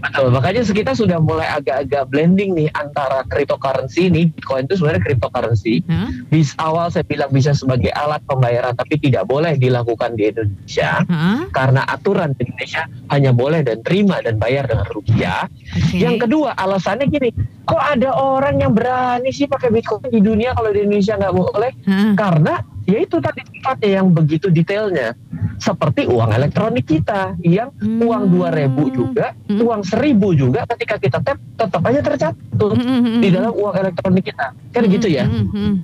Betul, 0.04 0.28
makanya 0.36 0.62
kita 0.68 0.92
sudah 0.92 1.16
mulai 1.16 1.48
agak-agak 1.48 2.12
blending 2.12 2.52
nih 2.52 2.68
antara 2.76 3.24
cryptocurrency 3.28 4.12
ini, 4.12 4.28
Bitcoin 4.28 4.68
itu 4.68 4.76
sebenarnya 4.76 5.02
cryptocurrency. 5.02 5.80
Hah? 5.88 6.12
Di 6.28 6.40
awal 6.60 6.92
saya 6.92 7.08
bilang 7.08 7.32
bisa 7.32 7.56
sebagai 7.56 7.88
alat 7.96 8.20
pembayaran, 8.28 8.76
tapi 8.76 9.00
tidak 9.00 9.24
boleh 9.24 9.56
dilakukan 9.56 10.12
di 10.16 10.28
Indonesia. 10.28 11.00
Hah? 11.08 11.48
karena 11.54 11.86
aturan 11.86 12.34
di 12.34 12.44
Indonesia 12.44 12.84
hanya 13.14 13.30
boleh 13.30 13.62
dan 13.62 13.80
terima 13.86 14.18
dan 14.20 14.36
bayar 14.36 14.66
dengan 14.66 14.86
rupiah. 14.90 15.46
Oke. 15.48 16.02
Yang 16.02 16.26
kedua 16.26 16.52
alasannya 16.58 17.06
gini, 17.08 17.30
kok 17.64 17.80
ada 17.80 18.10
orang 18.12 18.60
yang 18.60 18.74
berani 18.74 19.30
sih 19.30 19.46
pakai 19.46 19.70
Bitcoin 19.70 20.10
di 20.10 20.20
dunia 20.20 20.52
kalau 20.52 20.74
di 20.74 20.82
Indonesia 20.82 21.14
nggak 21.16 21.34
boleh? 21.34 21.72
Hah? 21.86 22.12
Karena 22.18 22.54
ya 22.84 22.98
itu 23.00 23.16
tadi 23.16 23.40
sifatnya 23.48 23.90
yang 24.00 24.06
begitu 24.08 24.48
detailnya. 24.48 25.16
Seperti 25.56 26.04
uang 26.04 26.30
elektronik 26.30 26.84
kita 26.84 27.32
yang 27.40 27.70
Hmm. 27.78 28.02
uang 28.02 28.22
2000 28.28 28.84
juga, 28.90 29.32
Hmm. 29.46 29.60
uang 29.60 29.82
1000 29.82 30.32
juga 30.32 30.68
ketika 30.74 30.96
kita 30.98 31.18
tap 31.20 31.38
tetap 31.54 31.82
aja 31.84 32.00
tercatat 32.02 32.34
Mm, 32.54 32.74
mm, 32.74 33.00
mm, 33.00 33.20
di 33.22 33.28
mm. 33.30 33.34
dalam 33.34 33.52
uang 33.54 33.74
elektronik 33.74 34.24
kita. 34.26 34.46
Kan 34.70 34.82
Mm, 34.84 34.90
gitu 34.90 35.08
ya. 35.08 35.24
mm, 35.24 35.46
mm. 35.48 35.74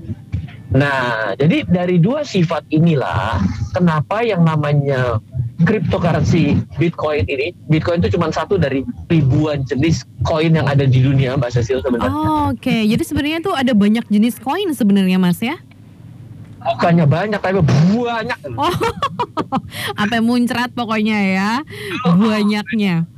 Nah, 0.71 1.35
jadi 1.35 1.67
dari 1.67 1.99
dua 1.99 2.23
sifat 2.23 2.63
inilah 2.71 3.43
kenapa 3.75 4.23
yang 4.23 4.47
namanya 4.47 5.19
cryptocurrency 5.67 6.63
Bitcoin 6.79 7.27
ini, 7.27 7.51
Bitcoin 7.67 7.99
itu 7.99 8.15
cuma 8.15 8.31
satu 8.31 8.55
dari 8.55 8.87
ribuan 9.07 9.67
jenis 9.67 10.07
koin 10.23 10.55
yang 10.55 10.71
ada 10.71 10.87
di 10.87 11.03
dunia, 11.03 11.35
Mbak 11.35 11.51
Cecil 11.53 11.83
sebenarnya. 11.83 12.15
Oh, 12.15 12.55
Oke, 12.55 12.87
jadi 12.87 13.03
sebenarnya 13.03 13.39
tuh 13.41 13.55
ada 13.55 13.75
banyak 13.75 14.07
jenis 14.07 14.39
koin 14.39 14.71
sebenarnya 14.71 15.19
Mas 15.19 15.43
ya? 15.43 15.59
Bukannya 16.61 17.07
banyak, 17.09 17.41
tapi 17.41 17.61
banyak. 17.65 18.39
Oh, 18.55 18.75
sampai 19.97 20.21
muncrat 20.21 20.71
pokoknya 20.77 21.19
ya, 21.33 21.51
banyaknya. 22.05 23.09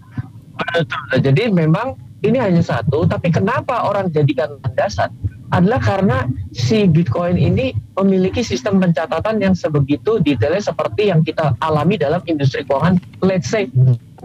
Betul. 0.54 1.18
Jadi 1.18 1.50
memang 1.50 1.98
ini 2.22 2.38
hanya 2.38 2.62
satu, 2.62 3.02
tapi 3.04 3.34
kenapa 3.34 3.90
orang 3.90 4.08
jadikan 4.14 4.56
landasan? 4.62 5.10
adalah 5.52 5.80
karena 5.84 6.18
si 6.56 6.88
Bitcoin 6.88 7.36
ini 7.36 7.76
memiliki 8.00 8.40
sistem 8.40 8.80
pencatatan 8.80 9.36
yang 9.36 9.52
sebegitu 9.52 10.16
detailnya 10.24 10.64
seperti 10.64 11.12
yang 11.12 11.20
kita 11.20 11.52
alami 11.60 12.00
dalam 12.00 12.24
industri 12.24 12.64
keuangan, 12.64 12.96
let's 13.20 13.52
say 13.52 13.68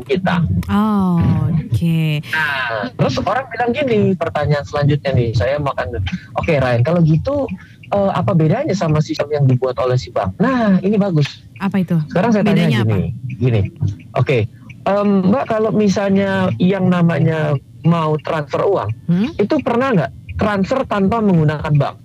kita. 0.07 0.47
Oh, 0.71 1.19
Oke. 1.67 1.75
Okay. 1.75 2.11
Nah, 2.31 2.87
terus 2.95 3.19
orang 3.19 3.45
bilang 3.51 3.71
gini, 3.75 4.15
pertanyaan 4.15 4.63
selanjutnya 4.63 5.11
nih, 5.11 5.29
saya 5.35 5.59
makan. 5.59 5.99
Oke, 6.39 6.55
okay, 6.55 6.57
Ryan, 6.63 6.81
kalau 6.87 7.03
gitu 7.03 7.43
uh, 7.93 8.11
apa 8.11 8.31
bedanya 8.33 8.73
sama 8.73 8.99
sistem 8.99 9.31
yang 9.31 9.45
dibuat 9.45 9.77
oleh 9.79 9.95
si 9.99 10.09
bank? 10.09 10.35
Nah, 10.41 10.79
ini 10.81 10.95
bagus. 10.99 11.43
Apa 11.61 11.81
itu? 11.81 11.97
Sekarang 12.11 12.31
saya 12.33 12.43
bedanya 12.43 12.63
tanya 12.67 12.79
gini, 12.83 12.83
apa? 12.83 13.37
gini. 13.37 13.61
Oke, 13.61 13.69
okay, 14.17 14.41
um, 14.87 15.27
Mbak, 15.29 15.45
kalau 15.51 15.71
misalnya 15.75 16.49
yang 16.57 16.87
namanya 16.87 17.55
mau 17.85 18.15
transfer 18.23 18.63
uang, 18.63 18.89
hmm? 19.07 19.29
itu 19.39 19.55
pernah 19.61 19.93
nggak 19.93 20.11
transfer 20.39 20.83
tanpa 20.87 21.19
menggunakan 21.19 21.73
bank. 21.75 21.95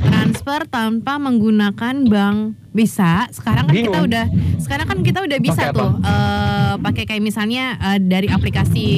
Transfer 0.00 0.60
tanpa 0.68 1.20
menggunakan 1.20 1.96
bank 2.08 2.59
bisa. 2.70 3.26
Sekarang 3.34 3.66
kan 3.66 3.74
Bingung. 3.74 3.92
kita 3.92 3.98
udah 4.06 4.24
sekarang 4.62 4.86
kan 4.86 4.98
kita 5.02 5.18
udah 5.26 5.38
bisa 5.42 5.62
pake 5.70 5.76
tuh 5.76 5.90
uh, 6.06 6.74
pakai 6.78 7.04
kayak 7.06 7.22
misalnya 7.22 7.74
uh, 7.82 7.98
dari 7.98 8.30
aplikasi 8.30 8.88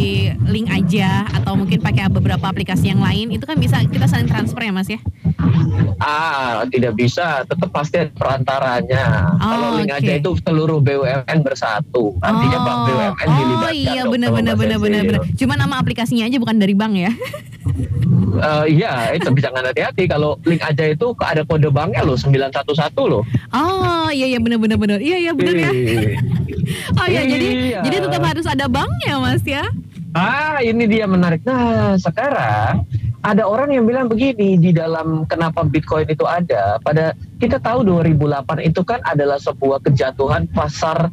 link 0.49 0.69
aja 0.69 1.25
atau 1.33 1.57
mungkin 1.57 1.81
pakai 1.81 2.13
beberapa 2.13 2.45
aplikasi 2.45 2.93
yang 2.93 3.01
lain 3.01 3.33
itu 3.33 3.45
kan 3.49 3.57
bisa 3.57 3.81
kita 3.89 4.05
saling 4.05 4.29
transfer 4.29 4.61
ya 4.61 4.73
Mas 4.73 4.89
ya. 4.89 5.01
Ah, 6.03 6.67
tidak 6.67 6.99
bisa, 6.99 7.47
tetap 7.47 7.71
pasti 7.71 8.03
ada 8.03 8.11
perantaranya. 8.11 9.39
Oh, 9.39 9.51
Kalau 9.55 9.69
link 9.79 9.91
okay. 9.95 10.03
aja 10.03 10.13
itu 10.19 10.31
seluruh 10.43 10.83
BUMN 10.83 11.39
bersatu. 11.47 12.19
Artinya 12.19 12.59
oh, 12.59 12.67
bank 12.67 12.79
BUMN 12.91 13.27
oh, 13.31 13.37
dilibatkan. 13.39 13.71
Oh 13.71 13.73
iya 13.73 14.03
benar 14.11 14.31
benar 14.35 14.55
benar 14.59 14.79
benar 14.83 15.01
benar. 15.07 15.21
Cuma 15.39 15.55
nama 15.55 15.79
aplikasinya 15.79 16.27
aja 16.27 16.37
bukan 16.43 16.59
dari 16.59 16.75
bank 16.75 16.95
ya. 16.99 17.13
uh, 18.43 18.65
iya, 18.69 19.13
itu 19.17 19.29
bisa 19.33 19.49
nggak 19.53 19.73
hati-hati 19.73 20.05
kalau 20.09 20.37
link 20.45 20.63
aja 20.63 20.91
itu 20.91 21.17
ada 21.21 21.43
kode 21.45 21.69
banknya 21.73 22.05
loh 22.05 22.17
911 22.17 22.93
loh. 23.09 23.23
Oh, 23.53 24.09
iya 24.13 24.37
iya 24.37 24.39
benar 24.39 24.59
benar 24.61 24.79
benar. 24.79 24.99
Iya 25.01 25.17
iya 25.29 25.33
benar 25.33 25.55
ya. 25.57 25.71
oh 27.01 27.07
iya, 27.09 27.23
jadi 27.27 27.47
iya. 27.49 27.81
jadi 27.85 27.97
tetap 28.09 28.23
harus 28.23 28.47
ada 28.47 28.67
banknya 28.69 29.15
Mas 29.21 29.45
ya. 29.45 29.65
Ah, 30.13 30.61
ini 30.61 30.85
dia 30.85 31.09
menarik. 31.09 31.41
Nah, 31.49 31.97
sekarang 31.97 32.85
ada 33.23 33.47
orang 33.47 33.71
yang 33.73 33.85
bilang 33.87 34.11
begini 34.11 34.59
di 34.59 34.75
dalam 34.75 35.25
kenapa 35.31 35.63
Bitcoin 35.63 36.11
itu 36.11 36.27
ada 36.27 36.77
pada 36.83 37.17
kita 37.39 37.63
tahu 37.63 37.87
2008 37.87 38.67
itu 38.67 38.83
kan 38.83 39.01
adalah 39.07 39.39
sebuah 39.39 39.81
kejatuhan 39.87 40.51
pasar 40.51 41.09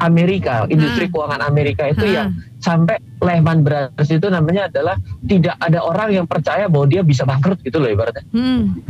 Amerika, 0.00 0.64
industri 0.72 1.06
hmm. 1.06 1.12
keuangan 1.12 1.44
Amerika 1.44 1.84
itu 1.92 2.08
hmm. 2.08 2.14
yang 2.16 2.28
sampai 2.60 3.00
Lehman 3.20 3.64
Brothers 3.64 4.08
itu 4.12 4.28
namanya 4.28 4.68
adalah 4.68 4.96
tidak 5.24 5.56
ada 5.60 5.80
orang 5.80 6.12
yang 6.12 6.26
percaya 6.28 6.68
bahwa 6.68 6.86
dia 6.86 7.00
bisa 7.00 7.24
bangkrut 7.24 7.60
gitu 7.64 7.80
loh 7.80 7.88
ibaratnya. 7.88 8.24
Hmm. 8.30 8.80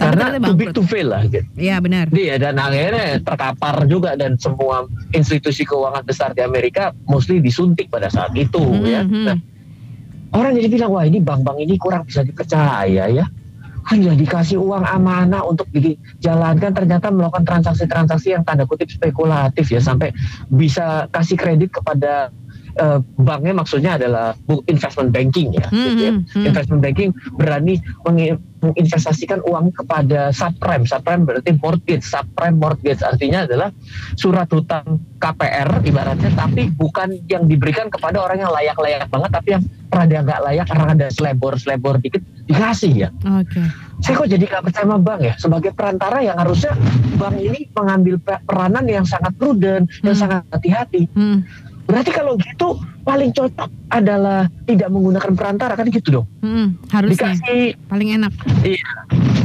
Karena 0.00 0.34
too 0.40 0.56
big 0.56 0.74
to 0.74 0.82
fail 0.82 1.14
lah 1.14 1.22
gitu. 1.28 1.44
Iya 1.54 1.78
benar. 1.78 2.10
Iya 2.10 2.34
dan 2.40 2.58
akhirnya 2.58 3.22
terkapar 3.22 3.86
juga 3.86 4.16
dan 4.18 4.34
semua 4.40 4.88
institusi 5.14 5.62
keuangan 5.62 6.02
besar 6.02 6.34
di 6.34 6.42
Amerika 6.42 6.90
mostly 7.06 7.38
disuntik 7.38 7.92
pada 7.92 8.08
saat 8.10 8.34
itu 8.34 8.60
hmm. 8.60 8.84
ya. 8.88 9.02
Hmm. 9.04 9.24
Nah, 9.30 9.36
orang 10.32 10.56
jadi 10.58 10.68
bilang 10.68 10.90
wah 10.96 11.04
ini 11.04 11.20
bank-bank 11.20 11.58
ini 11.60 11.76
kurang 11.76 12.08
bisa 12.08 12.24
dipercaya 12.24 13.08
ya 13.08 13.24
hanya 13.90 14.14
dikasih 14.14 14.62
uang 14.62 14.86
amanah 14.86 15.42
untuk 15.42 15.66
dijalankan 15.74 16.70
ternyata 16.70 17.10
melakukan 17.10 17.42
transaksi-transaksi 17.42 18.30
yang 18.30 18.46
tanda 18.46 18.62
kutip 18.62 18.86
spekulatif 18.86 19.74
ya 19.74 19.82
sampai 19.82 20.14
bisa 20.54 21.10
kasih 21.10 21.34
kredit 21.34 21.74
kepada 21.74 22.30
uh, 22.80 22.98
banknya 23.20 23.52
maksudnya 23.56 24.00
adalah 24.00 24.32
investment 24.68 25.12
banking 25.12 25.52
ya, 25.56 25.66
hmm, 25.68 25.84
gitu 25.92 26.02
ya. 26.02 26.12
Hmm, 26.12 26.24
hmm. 26.24 26.44
investment 26.48 26.80
banking 26.80 27.10
berani 27.36 27.74
menginvestasikan 28.06 29.42
uang 29.44 29.74
kepada 29.74 30.30
subprime, 30.30 30.86
subprime 30.86 31.26
berarti 31.26 31.50
mortgage, 31.58 32.04
subprime 32.06 32.56
mortgage 32.56 33.02
artinya 33.02 33.44
adalah 33.44 33.68
surat 34.16 34.48
hutang 34.48 35.02
KPR 35.18 35.82
ibaratnya, 35.86 36.30
tapi 36.34 36.70
bukan 36.72 37.18
yang 37.26 37.46
diberikan 37.46 37.90
kepada 37.90 38.22
orang 38.22 38.42
yang 38.42 38.52
layak-layak 38.54 39.06
banget, 39.10 39.30
tapi 39.30 39.48
yang 39.58 39.62
rada 39.92 40.18
nggak 40.24 40.40
layak 40.40 40.66
karena 40.66 40.86
ada 40.96 41.08
selebor-selebor 41.12 42.00
dikit 42.00 42.22
dikasih 42.48 42.92
ya. 43.06 43.08
Oke. 43.28 43.60
Okay. 43.60 43.66
Saya 44.02 44.18
kok 44.18 44.28
jadi 44.34 44.44
nggak 44.50 44.62
percaya 44.66 44.82
sama 44.82 44.98
bank 44.98 45.20
ya 45.22 45.34
sebagai 45.38 45.70
perantara 45.78 46.18
yang 46.26 46.34
harusnya 46.34 46.74
bank 47.20 47.38
ini 47.38 47.70
mengambil 47.70 48.18
peranan 48.18 48.82
yang 48.90 49.06
sangat 49.06 49.30
prudent, 49.38 49.86
hmm. 49.86 50.06
yang 50.10 50.16
sangat 50.16 50.42
hati-hati. 50.50 51.06
Hmm 51.12 51.44
Berarti 51.92 52.08
kalau 52.08 52.40
gitu 52.40 52.80
paling 53.04 53.36
cocok 53.36 53.68
adalah 53.92 54.48
tidak 54.64 54.88
menggunakan 54.88 55.36
perantara 55.36 55.76
kan 55.76 55.92
gitu 55.92 56.24
dong. 56.24 56.26
Hmm, 56.40 56.80
harusnya 56.88 57.36
Dikasih, 57.36 57.76
paling 57.92 58.08
enak. 58.16 58.32
Iya. 58.64 58.90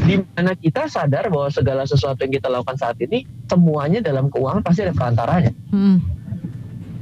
Di 0.07 0.15
mana 0.31 0.55
kita 0.55 0.87
sadar 0.87 1.27
bahwa 1.27 1.51
segala 1.51 1.83
sesuatu 1.83 2.23
yang 2.23 2.31
kita 2.39 2.47
lakukan 2.47 2.79
saat 2.79 2.95
ini 3.03 3.27
semuanya 3.51 3.99
dalam 3.99 4.31
keuangan 4.31 4.63
pasti 4.63 4.87
ada 4.87 4.95
perantaranya. 4.95 5.51
Hmm. 5.75 5.99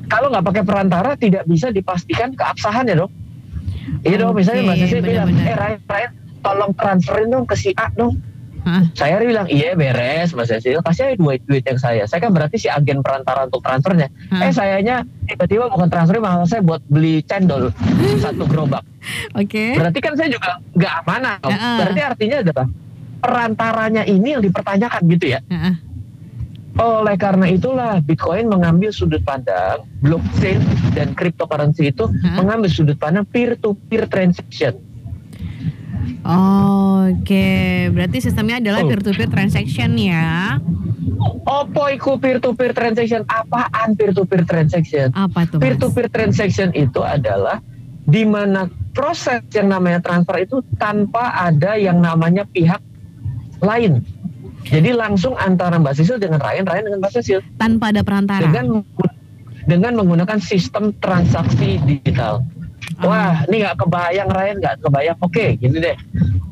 Kalau 0.09 0.33
nggak 0.33 0.45
pakai 0.49 0.63
perantara 0.65 1.13
tidak 1.13 1.45
bisa 1.45 1.69
dipastikan 1.69 2.33
keabsahannya 2.33 3.05
dong. 3.05 3.13
Iya 4.01 4.17
okay, 4.17 4.21
dong, 4.25 4.33
misalnya 4.33 4.61
Mbak 4.65 4.77
Sisi 4.81 4.97
bilang, 4.97 5.29
eh 5.29 5.53
Ryan, 5.53 5.79
Ryan, 5.85 6.11
tolong 6.41 6.71
transferin 6.73 7.29
dong 7.29 7.45
ke 7.45 7.53
si 7.53 7.69
A 7.77 7.93
dong 7.93 8.17
Hah? 8.65 8.84
Saya 8.98 9.22
bilang 9.22 9.45
iya 9.45 9.77
beres 9.77 10.34
Mas 10.34 10.50
Cecil, 10.50 10.81
kasih 10.81 11.13
aja 11.13 11.15
duit 11.22 11.41
duit 11.45 11.62
yang 11.62 11.77
saya. 11.77 12.10
Saya 12.10 12.25
kan 12.25 12.34
berarti 12.34 12.57
si 12.57 12.65
agen 12.65 13.05
perantara 13.05 13.45
untuk 13.45 13.62
transfernya. 13.62 14.10
Hah? 14.34 14.50
Eh 14.50 14.51
sayanya 14.51 15.05
tiba-tiba 15.29 15.69
bukan 15.69 15.86
transfer 15.86 16.17
malah 16.17 16.50
saya 16.50 16.65
buat 16.65 16.81
beli 16.89 17.22
cendol 17.29 17.69
satu 18.25 18.50
gerobak. 18.50 18.81
Oke. 19.38 19.45
Okay. 19.45 19.72
Berarti 19.77 20.00
kan 20.01 20.17
saya 20.17 20.34
juga 20.34 20.57
nggak 20.74 20.93
amanah. 21.05 21.38
Uh 21.45 21.53
-uh. 21.53 21.77
Berarti 21.86 22.01
artinya 22.01 22.38
adalah 22.41 22.65
perantaranya 23.22 24.03
ini 24.10 24.27
yang 24.34 24.41
dipertanyakan 24.41 25.01
gitu 25.13 25.25
ya. 25.38 25.39
Uh 25.45 25.53
-uh. 25.53 25.75
Oleh 26.75 27.15
karena 27.15 27.48
itulah 27.48 28.03
Bitcoin 28.03 28.51
mengambil 28.51 28.91
sudut 28.91 29.24
pandang 29.24 29.88
blockchain 30.03 30.60
dan 30.91 31.15
cryptocurrency 31.15 31.93
itu 31.93 32.03
huh? 32.03 32.36
mengambil 32.36 32.67
sudut 32.67 33.00
pandang 33.00 33.24
peer 33.29 33.55
to 33.55 33.77
peer 33.88 34.10
transaction. 34.10 34.75
Oke, 36.25 37.89
berarti 37.93 38.17
sistemnya 38.21 38.57
adalah 38.62 38.81
oh. 38.81 38.88
peer-to-peer 38.89 39.29
transaction 39.29 39.93
ya. 39.97 40.57
Apa 41.45 41.93
itu 41.93 42.17
peer-to-peer 42.17 42.74
transaction? 42.74 43.21
Apaan 43.29 43.93
peer-to-peer 43.93 44.43
transaction? 44.45 45.13
Apa 45.13 45.45
itu? 45.45 45.55
Peer-to-peer 45.62 46.07
transaction 46.09 46.69
itu 46.74 47.01
adalah 47.01 47.62
di 48.05 48.21
mana 48.25 48.69
proses 48.93 49.41
yang 49.53 49.74
namanya 49.74 50.01
transfer 50.01 50.38
itu 50.41 50.62
tanpa 50.77 51.33
ada 51.33 51.77
yang 51.77 52.01
namanya 52.01 52.45
pihak 52.45 52.81
lain. 53.62 54.05
Jadi 54.65 54.97
langsung 54.97 55.38
antara 55.38 55.77
Mbak 55.77 55.93
Sisil 55.93 56.17
dengan 56.17 56.41
Ryan, 56.41 56.65
Ryan 56.65 56.83
dengan 56.89 57.00
Mbak 57.05 57.12
Sisil. 57.13 57.39
Tanpa 57.62 57.93
ada 57.93 58.01
perantara. 58.01 58.41
Dengan 58.50 58.81
dengan 59.65 59.93
menggunakan 60.01 60.41
sistem 60.41 60.93
transaksi 60.97 61.81
digital. 61.85 62.45
Wah, 63.03 63.43
ini 63.51 63.65
nggak 63.65 63.75
kebayang 63.83 64.29
Ryan, 64.31 64.55
nggak 64.63 64.75
kebayang. 64.79 65.17
Oke, 65.19 65.59
gini 65.59 65.77
deh. 65.83 65.95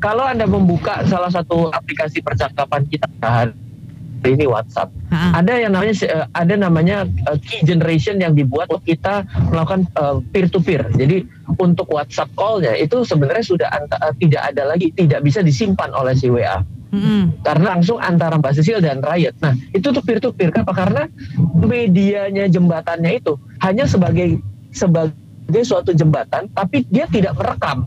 Kalau 0.02 0.28
anda 0.28 0.44
membuka 0.44 1.00
salah 1.08 1.32
satu 1.32 1.72
aplikasi 1.72 2.20
percakapan 2.20 2.84
kita 2.84 3.08
hari 3.24 4.32
ini 4.36 4.44
WhatsApp, 4.44 4.92
ha. 5.12 5.40
ada 5.40 5.56
yang 5.56 5.72
namanya 5.72 5.94
eh, 6.04 6.26
ada 6.32 6.54
namanya 6.56 6.96
uh, 7.28 7.36
key 7.40 7.64
generation 7.64 8.20
yang 8.20 8.36
dibuat 8.36 8.68
untuk 8.72 8.84
kita 8.84 9.24
melakukan 9.52 9.88
peer 10.32 10.48
to 10.52 10.60
peer. 10.60 10.84
Jadi 10.92 11.24
untuk 11.56 11.88
WhatsApp 11.88 12.32
call-nya 12.36 12.76
itu 12.76 13.04
sebenarnya 13.04 13.44
sudah 13.44 13.68
anta, 13.72 13.96
uh, 14.00 14.12
tidak 14.16 14.52
ada 14.52 14.68
lagi, 14.68 14.92
tidak 14.92 15.24
bisa 15.24 15.40
disimpan 15.40 15.92
oleh 15.96 16.12
si 16.12 16.28
WA. 16.28 16.60
Hmm. 16.94 17.34
Karena 17.42 17.74
langsung 17.74 17.98
antara 17.98 18.38
Mbak 18.38 18.54
Sisil 18.54 18.78
dan 18.78 19.02
Riot. 19.02 19.34
Nah, 19.42 19.56
itu 19.74 19.90
tuh 19.90 19.98
peer 20.04 20.22
to 20.22 20.30
peer 20.30 20.54
kenapa? 20.54 20.72
Karena 20.76 21.10
medianya 21.58 22.46
jembatannya 22.46 23.18
itu 23.18 23.34
hanya 23.64 23.88
sebagai 23.88 24.38
sebagai 24.70 25.23
sebagai 25.44 25.64
suatu 25.68 25.90
jembatan, 25.92 26.48
tapi 26.50 26.88
dia 26.88 27.04
tidak 27.06 27.36
merekam. 27.36 27.84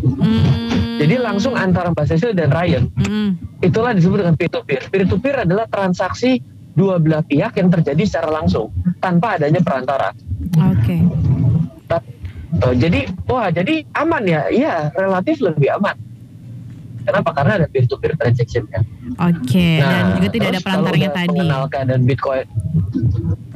Hmm. 0.00 0.96
Jadi 1.00 1.16
langsung 1.16 1.56
antara 1.56 1.92
Mbak 1.92 2.06
Cecil 2.08 2.32
dan 2.32 2.52
Ryan. 2.52 2.88
Hmm. 3.00 3.36
Itulah 3.60 3.92
disebut 3.92 4.24
dengan 4.24 4.34
peer 4.36 4.50
to 4.52 4.60
peer. 4.64 4.82
Peer 4.88 5.04
to 5.08 5.16
peer 5.20 5.36
adalah 5.44 5.68
transaksi 5.68 6.40
dua 6.72 6.96
belah 6.96 7.20
pihak 7.24 7.56
yang 7.60 7.68
terjadi 7.68 8.02
secara 8.08 8.42
langsung 8.42 8.72
tanpa 9.00 9.36
adanya 9.36 9.60
perantara. 9.60 10.12
Oke. 10.56 10.98
Okay. 10.98 11.00
Oh, 12.60 12.74
jadi 12.74 13.06
wah 13.30 13.46
jadi 13.54 13.86
aman 13.94 14.22
ya? 14.26 14.50
Iya, 14.50 14.90
relatif 14.98 15.38
lebih 15.38 15.70
aman. 15.78 15.94
Kenapa? 17.06 17.30
Karena 17.32 17.52
ada 17.62 17.66
peer-to-peer 17.70 18.18
transaction 18.18 18.66
ya. 18.68 18.82
Oke, 19.22 19.80
dan 19.80 20.18
juga 20.18 20.28
tidak 20.34 20.48
ada 20.52 20.60
perantaranya 20.60 21.10
tadi. 21.14 21.28
mengenal 21.30 21.62
keadaan 21.70 22.02
Bitcoin. 22.04 22.46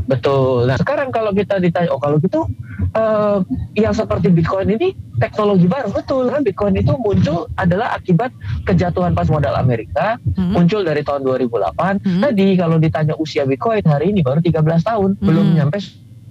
Betul. 0.06 0.70
Nah 0.70 0.76
sekarang 0.78 1.10
kalau 1.10 1.34
kita 1.34 1.58
ditanya, 1.58 1.90
oh 1.92 2.00
kalau 2.00 2.22
gitu 2.22 2.46
eh, 2.94 3.38
yang 3.76 3.94
seperti 3.94 4.30
Bitcoin 4.30 4.70
ini 4.70 4.94
teknologi 5.18 5.66
baru 5.66 5.90
betul 5.90 6.30
kan 6.30 6.42
Bitcoin 6.42 6.74
itu 6.74 6.94
muncul 6.94 7.46
adalah 7.54 7.94
akibat 7.94 8.30
kejatuhan 8.64 9.14
pas 9.14 9.26
modal 9.26 9.54
Amerika 9.54 10.18
Hmm. 10.34 10.54
muncul 10.54 10.82
dari 10.82 11.02
tahun 11.06 11.22
2008. 11.22 12.02
Hmm. 12.02 12.22
Tadi 12.22 12.46
kalau 12.58 12.76
ditanya 12.78 13.14
usia 13.18 13.46
Bitcoin 13.46 13.82
hari 13.86 14.10
ini 14.10 14.22
baru 14.22 14.42
13 14.42 14.82
tahun, 14.82 15.18
belum 15.22 15.46
Hmm. 15.52 15.56
nyampe 15.58 15.78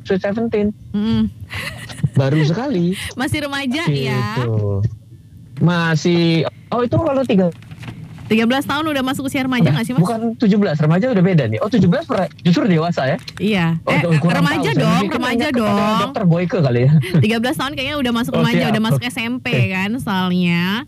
Sweet 0.03 0.19
17. 0.19 0.75
Mm, 0.91 1.31
Baru 2.19 2.43
sekali. 2.43 2.91
masih 3.19 3.47
remaja 3.47 3.87
ya. 3.87 4.35
Gitu. 4.43 4.83
Masih 5.63 6.43
oh 6.75 6.83
itu 6.83 6.97
kalau 6.99 7.23
tiga 7.23 7.47
13 8.23 8.39
tahun 8.63 8.85
udah 8.87 9.03
masuk 9.03 9.27
usia 9.27 9.41
remaja 9.41 9.67
nggak 9.67 9.83
sih 9.83 9.93
mas? 9.93 10.01
bukan 10.01 10.19
17 10.35 10.55
remaja 10.79 11.05
udah 11.09 11.23
beda 11.23 11.43
nih. 11.45 11.59
Oh 11.59 11.67
17 11.67 11.85
per- 12.03 12.31
justru 12.39 12.63
dewasa 12.65 13.01
ya. 13.05 13.17
Iya. 13.37 13.65
Oh, 13.83 13.91
Eh, 13.91 14.01
remaja 14.31 14.69
tahu. 14.69 14.79
Dong, 14.79 15.05
remaja 15.11 15.47
dong. 15.49 15.99
Dokter 16.01 16.23
Boyke 16.23 16.57
kali 16.57 16.87
ya. 16.87 16.91
13 17.19 17.59
tahun 17.59 17.71
kayaknya 17.73 17.97
udah 17.97 18.13
masuk 18.13 18.31
Oh, 18.31 18.39
remaja, 18.39 18.57
siap. 18.59 18.71
udah 18.71 18.81
masuk 18.81 19.01
SMP 19.03 19.47
kan 19.69 19.91
soalnya. 19.97 20.87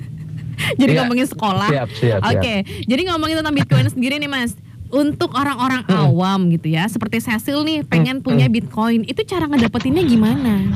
Jadi 0.80 0.92
Iya. 0.92 1.00
ngomongin 1.02 1.26
sekolah. 1.26 1.68
Siap, 1.68 1.88
siap. 1.94 2.20
Oke, 2.22 2.54
jadi 2.84 3.02
ngomongin 3.08 3.40
tentang 3.40 3.54
Bitcoin 3.54 3.86
sendiri 3.94 4.16
nih 4.16 4.28
Mas. 4.28 4.52
Untuk 4.88 5.32
orang-orang 5.32 5.86
Hmm. 5.86 6.02
awam 6.04 6.50
gitu 6.50 6.68
ya, 6.68 6.84
seperti 6.84 7.18
Cecil 7.18 7.62
nih 7.62 7.80
pengen 7.82 8.20
punya 8.20 8.44
Bitcoin, 8.44 9.02
itu 9.02 9.22
cara 9.22 9.46
ngedapetinnya 9.46 10.02
gimana? 10.02 10.66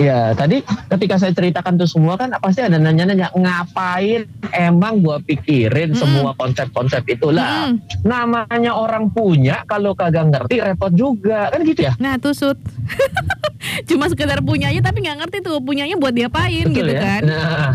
Iya, 0.00 0.32
tadi 0.34 0.64
ketika 0.64 1.20
saya 1.20 1.32
ceritakan 1.36 1.78
tuh 1.78 1.86
semua 1.86 2.16
kan 2.16 2.32
pasti 2.40 2.64
ada 2.64 2.80
nanya-nanya 2.80 3.30
ngapain 3.36 4.26
emang 4.50 5.04
gua 5.04 5.20
pikirin 5.22 5.92
Mm-mm. 5.92 6.00
semua 6.00 6.30
konsep-konsep 6.34 7.04
itulah. 7.06 7.70
Mm-mm. 7.70 7.78
Namanya 8.02 8.72
orang 8.74 9.12
punya 9.12 9.62
kalau 9.68 9.94
kagak 9.94 10.32
ngerti 10.32 10.64
repot 10.64 10.90
juga 10.96 11.52
kan 11.52 11.60
gitu 11.62 11.86
ya. 11.86 11.92
Nah, 12.00 12.18
tusut. 12.18 12.58
Cuma 13.88 14.10
sekedar 14.10 14.42
punyanya 14.42 14.82
tapi 14.82 15.06
nggak 15.06 15.18
ngerti 15.22 15.38
tuh 15.44 15.62
punyanya 15.62 15.94
buat 15.94 16.10
diapain 16.10 16.66
Betul 16.66 16.76
gitu 16.82 16.92
ya. 16.92 17.00
kan. 17.00 17.22
Nah, 17.22 17.70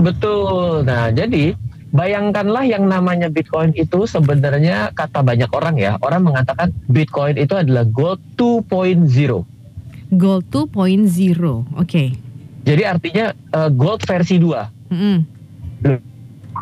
betul. 0.00 0.82
Nah, 0.82 1.14
jadi 1.14 1.54
bayangkanlah 1.96 2.68
yang 2.68 2.84
namanya 2.86 3.32
Bitcoin 3.32 3.72
itu 3.72 4.04
sebenarnya 4.04 4.92
kata 4.92 5.24
banyak 5.24 5.48
orang 5.50 5.80
ya, 5.80 5.96
orang 6.04 6.28
mengatakan 6.28 6.70
Bitcoin 6.92 7.40
itu 7.40 7.56
adalah 7.56 7.88
gold 7.88 8.20
2.0. 8.36 9.08
Gold 10.14 10.44
2.0. 10.52 11.80
Oke. 11.80 12.14
Jadi 12.66 12.82
artinya 12.84 13.32
eh, 13.32 13.70
gold 13.72 14.04
versi 14.04 14.36
2. 14.36 14.92
Mm-mm. 14.92 15.18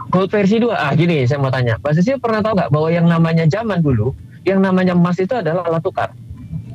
Gold 0.09 0.31
versi 0.31 0.57
2. 0.63 0.71
Ah 0.71 0.93
gini, 0.95 1.27
saya 1.27 1.43
mau 1.43 1.51
tanya. 1.51 1.77
Mas 1.83 1.99
Sisil 1.99 2.23
pernah 2.23 2.41
tahu 2.41 2.55
nggak 2.55 2.71
bahwa 2.71 2.89
yang 2.93 3.07
namanya 3.11 3.45
zaman 3.51 3.83
dulu, 3.83 4.15
yang 4.47 4.63
namanya 4.63 4.95
emas 4.95 5.19
itu 5.19 5.35
adalah 5.35 5.67
alat 5.67 5.83
tukar? 5.83 6.11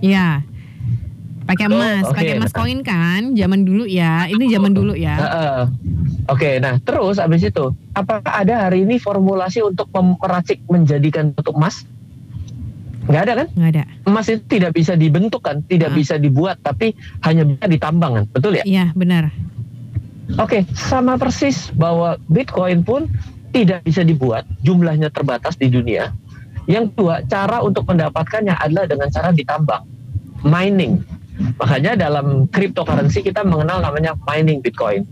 Ya. 0.04 0.44
Pakai 1.50 1.66
Oh, 1.66 1.74
emas, 1.82 2.06
oke, 2.06 2.14
pakai 2.14 2.38
emas 2.38 2.54
koin 2.54 2.80
kan? 2.86 3.34
Zaman 3.34 3.66
dulu 3.66 3.90
ya. 3.90 4.30
Ini 4.30 4.54
zaman 4.54 4.72
dulu 4.78 4.94
ya. 4.94 5.18
Heeh. 5.18 5.62
Oke, 6.30 6.62
nah 6.62 6.78
terus 6.78 7.18
abis 7.18 7.50
itu, 7.50 7.74
apakah 7.98 8.46
ada 8.46 8.70
hari 8.70 8.86
ini 8.86 9.02
formulasi 9.02 9.66
untuk 9.66 9.90
meracik 9.90 10.62
menjadikan 10.70 11.34
bentuk 11.34 11.58
emas? 11.58 11.90
Nggak 13.10 13.22
ada 13.26 13.34
kan? 13.34 13.48
Nggak 13.58 13.70
ada. 13.74 13.84
Emas 14.06 14.30
itu 14.30 14.46
tidak 14.46 14.78
bisa 14.78 14.94
dibentuk 14.94 15.42
kan, 15.42 15.66
tidak 15.66 15.90
Ah. 15.90 15.98
bisa 15.98 16.22
dibuat, 16.22 16.62
tapi 16.62 16.94
hanya 17.26 17.42
bisa 17.50 17.66
ditambang 17.66 18.12
kan, 18.14 18.26
betul 18.30 18.54
ya? 18.54 18.62
Iya, 18.70 18.94
benar. 18.94 19.34
Oke, 20.38 20.62
sama 20.78 21.18
persis 21.18 21.74
bahwa 21.74 22.22
Bitcoin 22.30 22.86
pun 22.86 23.10
tidak 23.50 23.82
bisa 23.82 24.06
dibuat, 24.06 24.46
jumlahnya 24.62 25.10
terbatas 25.10 25.58
di 25.58 25.74
dunia. 25.74 26.14
Yang 26.70 26.94
kedua, 26.94 27.26
cara 27.26 27.66
untuk 27.66 27.90
mendapatkannya 27.90 28.54
adalah 28.54 28.86
dengan 28.86 29.10
cara 29.10 29.34
ditambang, 29.34 29.82
mining. 30.46 31.02
Makanya 31.60 31.96
dalam 31.96 32.48
cryptocurrency 32.52 33.24
kita 33.24 33.44
mengenal 33.48 33.80
namanya 33.80 34.16
mining 34.28 34.60
Bitcoin. 34.60 35.08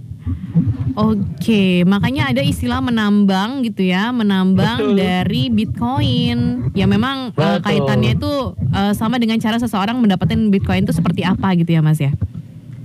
Oke, 0.97 1.85
makanya 1.85 2.33
ada 2.33 2.41
istilah 2.41 2.81
menambang 2.81 3.61
gitu 3.61 3.85
ya, 3.85 4.09
menambang 4.09 4.81
Betul. 4.81 4.97
dari 4.97 5.43
Bitcoin. 5.53 6.37
Ya 6.73 6.89
memang 6.89 7.31
Betul. 7.31 7.61
kaitannya 7.61 8.17
itu 8.17 8.57
eh, 8.73 8.93
sama 8.97 9.21
dengan 9.21 9.37
cara 9.37 9.61
seseorang 9.61 9.93
mendapatkan 10.01 10.49
Bitcoin 10.49 10.89
itu 10.89 10.93
seperti 10.97 11.21
apa 11.21 11.53
gitu 11.53 11.77
ya, 11.77 11.85
Mas 11.85 12.01
ya? 12.01 12.09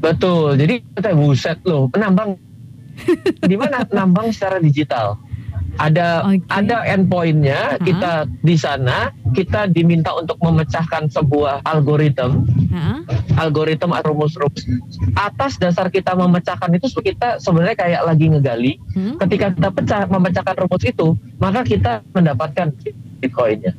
Betul. 0.04 0.60
Jadi 0.60 0.84
kita 0.92 1.16
buset 1.16 1.58
loh, 1.64 1.88
penambang 1.88 2.36
di 3.48 3.56
mana 3.60 3.88
nambang 3.88 4.28
secara 4.28 4.60
digital. 4.60 5.16
Ada 5.72 6.28
Oke. 6.28 6.44
ada 6.52 6.84
endpointnya, 6.84 7.60
Ha. 7.74 7.80
kita 7.80 8.12
di 8.40 8.54
sana 8.54 9.08
kita 9.32 9.64
diminta 9.66 10.12
untuk 10.12 10.36
memecahkan 10.38 11.08
sebuah 11.08 11.64
algoritma, 11.64 12.44
Heeh. 12.68 12.98
algoritma 13.34 13.98
atau 13.98 14.12
rumus-rumus. 14.12 14.68
Atas 15.14 15.56
dasar 15.56 15.88
kita 15.88 16.12
memecahkan 16.12 16.68
itu 16.72 16.92
kita 16.94 17.40
sebenarnya 17.40 17.72
kayak 17.74 18.02
lagi 18.04 18.28
ngegali. 18.28 18.72
Hmm? 18.92 19.16
Ketika 19.16 19.56
kita 19.56 19.68
pecah 19.72 20.02
memecahkan 20.06 20.54
rumus 20.60 20.84
itu, 20.84 21.06
maka 21.40 21.64
kita 21.64 22.04
mendapatkan 22.12 22.68
bitcoinnya 23.18 23.72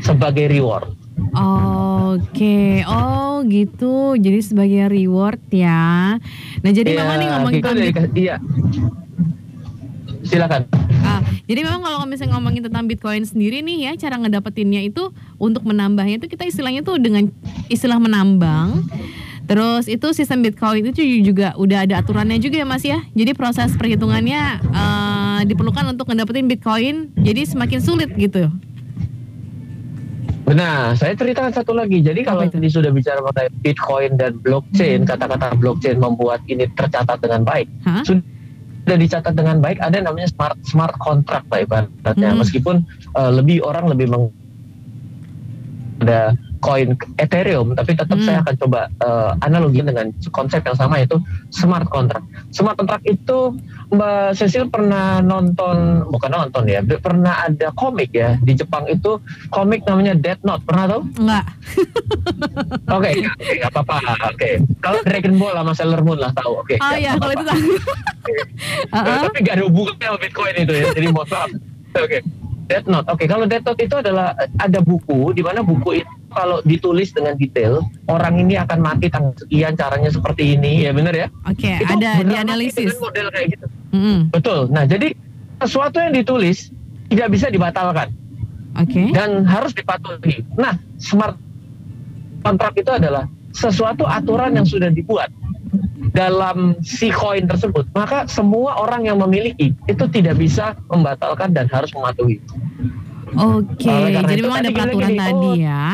sebagai 0.00 0.48
reward. 0.48 0.96
Oke, 1.36 2.88
oh 2.88 3.44
gitu. 3.44 4.16
Jadi 4.16 4.40
sebagai 4.40 4.88
reward 4.88 5.44
ya. 5.52 6.16
Nah 6.64 6.70
jadi 6.72 6.88
Iya, 6.88 6.98
memang 6.98 7.16
nih 7.16 7.28
ngomongin 7.28 7.60
Bit- 7.60 8.16
iya. 8.16 8.36
Silakan. 10.24 10.64
Jadi 11.48 11.64
memang 11.64 11.80
kalau 11.80 12.04
misalnya 12.04 12.36
ngomongin 12.36 12.60
tentang 12.60 12.84
Bitcoin 12.84 13.24
sendiri 13.24 13.64
nih 13.64 13.88
ya, 13.88 13.92
cara 13.96 14.20
ngedapetinnya 14.20 14.84
itu 14.84 15.08
untuk 15.40 15.64
menambahnya 15.64 16.20
itu 16.20 16.28
kita 16.28 16.44
istilahnya 16.44 16.84
tuh 16.84 17.00
dengan 17.00 17.24
istilah 17.72 17.96
menambang. 17.96 18.84
Terus 19.48 19.88
itu 19.88 20.12
sistem 20.12 20.44
Bitcoin 20.44 20.92
itu 20.92 21.00
juga 21.24 21.56
udah 21.56 21.88
ada 21.88 22.04
aturannya 22.04 22.36
juga 22.36 22.60
ya 22.60 22.68
Mas 22.68 22.84
ya. 22.84 23.00
Jadi 23.16 23.32
proses 23.32 23.72
perhitungannya 23.80 24.60
eh, 24.60 25.40
diperlukan 25.48 25.88
untuk 25.88 26.12
ngedapetin 26.12 26.52
Bitcoin. 26.52 27.16
Jadi 27.16 27.48
semakin 27.48 27.80
sulit 27.80 28.12
gitu. 28.20 28.52
Benar, 30.44 30.96
saya 30.96 31.12
ceritakan 31.12 31.52
satu 31.52 31.76
lagi. 31.76 32.00
Jadi 32.00 32.24
kalau 32.24 32.44
tadi 32.48 32.68
sudah 32.68 32.88
bicara 32.88 33.20
mengenai 33.20 33.52
Bitcoin 33.64 34.16
dan 34.16 34.36
blockchain, 34.40 35.04
Hmm. 35.04 35.08
kata-kata 35.16 35.56
blockchain 35.56 36.00
membuat 36.00 36.40
ini 36.48 36.64
tercatat 36.72 37.20
dengan 37.20 37.44
baik. 37.44 37.68
Hah? 37.84 38.00
Sudah 38.04 38.20
dicatat 38.96 39.34
dengan 39.34 39.58
baik, 39.60 39.82
ada 39.82 39.98
namanya 40.00 40.30
smart 40.30 40.56
smart 40.64 40.94
contract 41.02 41.50
lah 41.52 41.60
ibaratnya. 41.66 42.30
Hmm. 42.32 42.40
Meskipun 42.40 42.76
eh, 43.18 43.30
lebih 43.34 43.60
orang 43.66 43.90
lebih 43.90 44.08
meng 44.08 44.32
ada 45.98 46.38
koin 46.58 46.94
Ethereum, 47.16 47.74
tapi 47.74 47.94
tetap 47.94 48.18
Hmm. 48.18 48.26
saya 48.26 48.38
akan 48.42 48.54
coba 48.58 48.80
eh, 48.98 49.30
analogi 49.46 49.80
dengan 49.80 50.10
konsep 50.30 50.62
yang 50.62 50.74
sama 50.74 50.98
yaitu 50.98 51.18
smart 51.50 51.86
contract. 51.88 52.26
Smart 52.50 52.74
contract 52.74 53.06
itu 53.06 53.54
Mbak 53.88 54.36
Cecil 54.36 54.68
pernah 54.68 55.24
nonton, 55.24 56.04
bukan 56.12 56.30
nonton 56.30 56.68
ya, 56.68 56.84
pernah 56.84 57.46
ada 57.46 57.72
komik 57.72 58.12
ya 58.12 58.36
di 58.42 58.52
Jepang 58.52 58.84
itu 58.86 59.16
komik 59.48 59.86
namanya 59.88 60.12
Death 60.12 60.44
Note, 60.44 60.60
pernah 60.66 60.84
tahu? 60.84 61.02
Enggak. 61.16 61.44
Oke, 62.88 63.10
oke, 63.24 63.54
nggak 63.64 63.72
apa-apa. 63.72 63.96
Oke, 64.34 64.50
kalau 64.84 64.98
Dragon 65.06 65.34
Ball 65.40 65.54
sama 65.56 65.72
Sailor 65.72 66.02
Moon 66.04 66.18
lah 66.20 66.32
tahu. 66.36 66.60
Oke. 66.60 66.76
Oh 66.76 66.86
nggak 66.90 67.00
ya, 67.00 67.12
kalau 67.16 67.32
itu 67.32 67.44
tahu. 67.46 67.60
Tapi 69.24 69.38
nggak 69.40 69.54
ada 69.56 69.64
hubungannya 69.64 70.06
sama 70.06 70.18
Bitcoin 70.20 70.54
itu 70.58 70.74
ya. 70.74 70.84
Jadi 70.92 71.06
mohon 71.08 71.28
maaf. 71.30 71.50
Oke. 71.98 72.18
Death 72.68 72.86
Note. 72.86 73.08
Oke, 73.08 73.24
kalau 73.24 73.48
Death 73.48 73.64
Note 73.64 73.80
itu 73.80 73.96
adalah 73.96 74.36
ada 74.60 74.78
buku 74.84 75.32
di 75.32 75.40
mana 75.40 75.64
buku 75.64 76.04
itu 76.04 76.12
kalau 76.28 76.60
ditulis 76.62 77.10
dengan 77.16 77.34
detail, 77.40 77.80
orang 78.06 78.36
ini 78.44 78.60
akan 78.60 78.78
mati 78.84 79.08
tanggal 79.08 79.32
sekian, 79.40 79.72
caranya 79.74 80.12
seperti 80.12 80.54
ini, 80.60 80.84
ya 80.84 80.92
benar 80.92 81.16
ya? 81.16 81.26
Oke, 81.48 81.80
Itu 81.80 81.96
ada 81.96 82.20
dianalisis. 82.20 83.00
model 83.00 83.32
kayak 83.32 83.56
gitu. 83.56 83.66
Mm-mm. 83.96 84.18
Betul. 84.28 84.68
Nah, 84.68 84.84
jadi 84.84 85.16
sesuatu 85.64 85.96
yang 85.96 86.12
ditulis 86.12 86.68
tidak 87.08 87.28
bisa 87.32 87.48
dibatalkan 87.48 88.12
Oke. 88.76 89.10
dan 89.16 89.48
harus 89.48 89.72
dipatuhi. 89.72 90.44
Nah, 90.60 90.76
smart 91.00 91.40
contract 92.44 92.76
itu 92.76 92.92
adalah 92.92 93.24
sesuatu 93.56 94.04
aturan 94.04 94.54
yang 94.54 94.68
sudah 94.68 94.92
dibuat 94.92 95.32
dalam 96.12 96.78
si 96.82 97.12
koin 97.12 97.46
tersebut. 97.46 97.86
Maka 97.92 98.26
semua 98.26 98.80
orang 98.80 99.06
yang 99.06 99.18
memiliki 99.20 99.74
itu 99.86 100.04
tidak 100.10 100.40
bisa 100.40 100.74
membatalkan 100.88 101.52
dan 101.52 101.68
harus 101.68 101.92
mematuhi. 101.92 102.40
Oke, 103.36 103.92
jadi 104.08 104.40
memang 104.40 104.64
ada 104.64 104.70
peraturan 104.72 105.12
gini, 105.12 105.20
tadi 105.20 105.50
oh, 105.52 105.54
ya. 105.54 105.84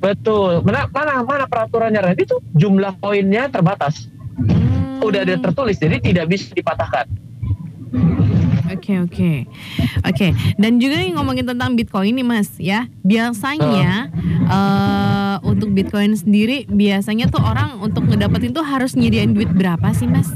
Betul. 0.00 0.52
Mana 0.62 0.86
mana 0.88 1.12
mana 1.26 1.44
peraturannya 1.50 2.00
Ren? 2.00 2.16
Itu 2.16 2.38
jumlah 2.54 3.02
koinnya 3.02 3.50
terbatas. 3.50 4.06
Hmm, 4.38 5.02
Udah 5.02 5.26
ada 5.26 5.36
tertulis 5.36 5.76
jadi 5.76 5.98
tidak 6.00 6.30
bisa 6.30 6.54
dipatahkan. 6.54 7.10
Oke. 8.80 8.96
Oke 9.02 9.32
oke. 10.02 10.26
Dan 10.56 10.76
juga 10.76 10.96
nih 10.96 11.12
ngomongin 11.12 11.44
tentang 11.44 11.72
Bitcoin 11.72 12.12
nih 12.12 12.24
Mas 12.24 12.48
ya. 12.56 12.88
Biasanya 13.00 14.08
uh, 14.46 15.36
untuk 15.42 15.70
Bitcoin 15.70 16.12
sendiri 16.12 16.64
biasanya 16.66 17.28
tuh 17.28 17.38
orang 17.38 17.76
untuk 17.78 18.04
ngedapetin 18.04 18.50
tuh 18.50 18.62
harus 18.62 18.92
nyediain 18.92 19.30
duit 19.30 19.48
berapa 19.48 19.92
sih 19.92 20.04
Mas? 20.04 20.32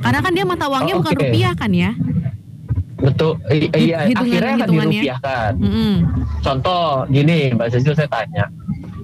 Karena 0.00 0.20
kan 0.20 0.30
dia 0.30 0.44
mata 0.44 0.66
uangnya 0.66 0.94
Oh, 0.94 1.00
bukan 1.00 1.16
rupiah 1.18 1.52
kan 1.52 1.70
ya? 1.70 1.96
Betul, 2.96 3.36
i- 3.48 3.68
iya 3.70 4.04
Hitungan- 4.04 4.22
akhirnya 4.22 4.50
akan 4.50 4.60
hitungannya. 4.62 4.92
dirupiahkan. 4.98 5.52
Mm-mm. 5.58 5.94
Contoh 6.40 6.82
gini, 7.06 7.38
Mbak 7.52 7.68
Cecil 7.70 7.92
saya 7.92 8.08
tanya. 8.08 8.44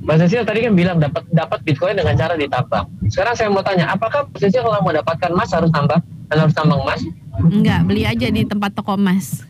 Mbak 0.02 0.16
Cecil 0.18 0.42
tadi 0.42 0.58
kan 0.60 0.72
bilang 0.72 0.96
dapat 0.98 1.22
dapat 1.30 1.58
Bitcoin 1.62 1.94
dengan 1.94 2.14
cara 2.14 2.34
ditambang. 2.34 2.88
Sekarang 3.06 3.34
saya 3.34 3.48
mau 3.48 3.60
tanya, 3.60 3.88
apakah 3.88 4.24
Mbak 4.26 4.38
Cecil 4.38 4.62
kalau 4.62 4.80
mau 4.80 4.90
dapatkan 4.90 5.30
emas 5.30 5.50
harus 5.50 5.70
tambang? 5.70 6.00
Dan 6.26 6.36
harus 6.38 6.54
tambang 6.54 6.80
emas? 6.80 7.00
Enggak, 7.40 7.88
beli 7.88 8.04
aja 8.04 8.28
di 8.28 8.44
tempat 8.44 8.76
toko 8.76 9.00
emas. 9.00 9.40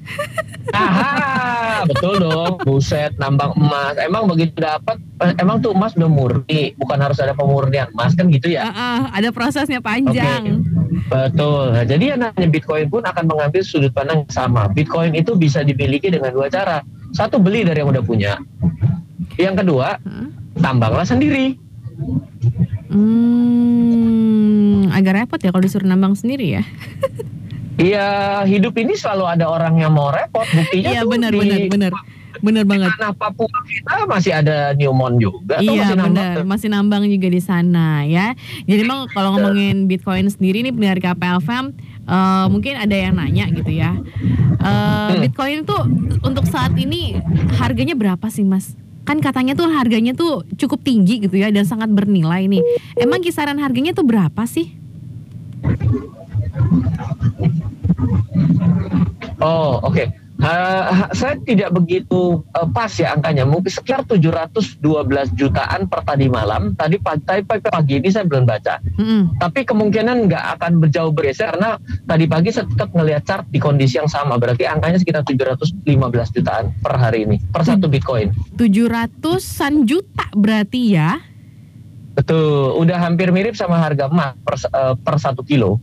Aha, 0.70 1.82
betul 1.90 2.22
dong. 2.22 2.62
Buset, 2.62 3.10
nambang 3.18 3.58
emas. 3.58 3.98
Emang 3.98 4.30
begitu 4.30 4.54
dapat, 4.62 5.02
eh, 5.18 5.34
emang 5.42 5.58
tuh 5.58 5.74
emas 5.74 5.98
udah 5.98 6.06
murni, 6.06 6.78
bukan 6.78 6.98
harus 7.02 7.18
ada 7.18 7.34
pemurnian 7.34 7.90
emas 7.90 8.14
kan 8.14 8.30
gitu 8.30 8.54
ya? 8.54 8.70
Heeh, 8.70 9.00
ada 9.10 9.28
prosesnya 9.34 9.82
panjang. 9.82 10.62
Betul. 11.10 11.74
Nah, 11.74 11.82
jadi 11.82 12.14
yang 12.14 12.22
namanya 12.22 12.48
Bitcoin 12.48 12.86
pun 12.86 13.02
akan 13.02 13.24
mengambil 13.26 13.66
sudut 13.66 13.90
pandang 13.90 14.22
yang 14.22 14.30
sama. 14.32 14.70
Bitcoin 14.70 15.18
itu 15.18 15.34
bisa 15.34 15.66
dimiliki 15.66 16.06
dengan 16.06 16.30
dua 16.30 16.46
cara. 16.46 16.86
Satu 17.12 17.42
beli 17.42 17.66
dari 17.66 17.82
yang 17.82 17.90
udah 17.90 18.04
punya. 18.06 18.38
Yang 19.36 19.66
kedua, 19.66 19.98
Hah? 19.98 20.28
tambanglah 20.62 21.04
sendiri. 21.04 21.58
Hmm, 22.92 24.88
agak 24.92 25.24
repot 25.24 25.40
ya 25.40 25.50
kalau 25.50 25.64
disuruh 25.64 25.88
nambang 25.88 26.14
sendiri 26.14 26.60
ya. 26.60 26.62
Iya, 27.80 28.08
hidup 28.44 28.74
ini 28.76 28.92
selalu 28.92 29.24
ada 29.38 29.48
orang 29.48 29.80
yang 29.80 29.92
mau 29.96 30.12
repot. 30.12 30.44
Buktinya 30.44 30.90
Iya 30.92 31.00
tuh 31.04 31.10
benar 31.10 31.30
di 31.32 31.38
benar 31.40 31.60
benar. 31.68 31.92
Benar 32.42 32.64
banget. 32.66 32.90
tanah 32.98 33.14
Papua 33.14 33.46
kita 33.68 34.08
masih 34.08 34.32
ada 34.34 34.74
Newmont 34.74 35.20
juga. 35.20 35.62
Iya 35.62 35.84
masih 35.84 35.94
nambang 35.94 36.10
benar, 36.10 36.36
masih 36.48 36.68
nambang 36.72 37.02
juga 37.06 37.28
di 37.30 37.40
sana 37.44 37.86
ya. 38.02 38.34
Jadi 38.66 38.80
emang 38.82 39.06
kalau 39.12 39.36
ngomongin 39.36 39.86
Bitcoin 39.86 40.26
sendiri 40.26 40.64
nih 40.64 40.72
pendengar 40.74 40.98
KPLFM 40.98 41.64
eh, 42.08 42.46
mungkin 42.50 42.74
ada 42.80 42.96
yang 42.96 43.14
nanya 43.14 43.46
gitu 43.52 43.70
ya. 43.70 43.94
Hmm. 44.58 45.22
Bitcoin 45.22 45.62
tuh 45.62 45.86
untuk 46.24 46.48
saat 46.50 46.74
ini 46.74 47.14
harganya 47.60 47.94
berapa 47.94 48.26
sih 48.32 48.42
Mas? 48.42 48.74
Kan 49.02 49.18
katanya 49.18 49.54
tuh 49.54 49.70
harganya 49.70 50.14
tuh 50.14 50.42
cukup 50.58 50.82
tinggi 50.82 51.22
gitu 51.22 51.36
ya 51.38 51.52
dan 51.52 51.62
sangat 51.68 51.90
bernilai 51.94 52.48
nih. 52.48 52.62
Emang 52.98 53.22
kisaran 53.22 53.58
harganya 53.60 53.94
tuh 53.94 54.06
berapa 54.06 54.42
sih? 54.50 54.72
Oh, 59.42 59.82
oke. 59.82 60.22
Ha- 60.42 60.90
ha- 60.90 61.12
saya 61.14 61.38
tidak 61.38 61.70
begitu 61.70 62.42
eh, 62.58 62.66
pas 62.74 62.90
ya 62.90 63.14
angkanya. 63.14 63.46
Mungkin 63.46 63.70
sekitar 63.70 64.02
712 64.10 64.82
jutaan 65.38 65.86
per 65.86 66.02
tadi 66.02 66.26
malam. 66.26 66.74
Tadi 66.74 66.98
pagi, 66.98 67.46
pagi, 67.46 67.62
pagi 67.62 67.94
ini 68.02 68.10
saya 68.10 68.26
belum 68.26 68.42
baca. 68.42 68.82
Mm-mm. 68.98 69.38
Tapi 69.38 69.62
kemungkinan 69.62 70.26
nggak 70.26 70.58
akan 70.58 70.82
berjauh 70.82 71.14
bergeser 71.14 71.54
karena 71.54 71.78
tadi 72.10 72.26
pagi 72.26 72.50
saya 72.50 72.66
tetap 72.66 72.90
ngelihat 72.90 73.22
chart 73.22 73.46
di 73.54 73.62
kondisi 73.62 74.02
yang 74.02 74.10
sama. 74.10 74.34
Berarti 74.34 74.66
angkanya 74.66 74.98
sekitar 74.98 75.22
715 75.22 75.86
jutaan 76.34 76.74
per 76.82 76.98
hari 76.98 77.22
ini 77.22 77.36
per 77.54 77.62
satu 77.62 77.86
Bitcoin. 77.86 78.34
700-an 78.58 79.86
juta 79.86 80.26
berarti 80.34 80.80
ya. 80.90 81.22
Betul, 82.18 82.76
udah 82.82 82.98
hampir 82.98 83.30
mirip 83.30 83.54
sama 83.54 83.78
harga 83.78 84.10
emas 84.10 84.34
per, 84.42 84.58
eh, 84.58 84.94
per 84.98 85.16
satu 85.22 85.46
kilo. 85.46 85.78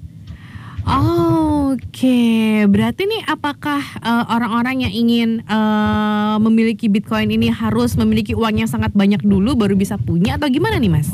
Oh, 0.89 1.60
Oke, 1.69 2.65
berarti 2.65 3.06
nih 3.06 3.28
apakah 3.30 3.84
eh, 4.02 4.25
orang-orang 4.32 4.89
yang 4.89 4.93
ingin 4.95 5.30
eh, 5.43 6.36
memiliki 6.41 6.89
Bitcoin 6.89 7.30
ini 7.30 7.52
harus 7.54 7.93
memiliki 7.93 8.34
uang 8.34 8.65
yang 8.65 8.69
sangat 8.71 8.95
banyak 8.95 9.21
dulu 9.21 9.54
baru 9.54 9.78
bisa 9.78 9.99
punya 10.02 10.39
atau 10.39 10.49
gimana 10.49 10.82
nih 10.82 10.89
Mas? 10.89 11.12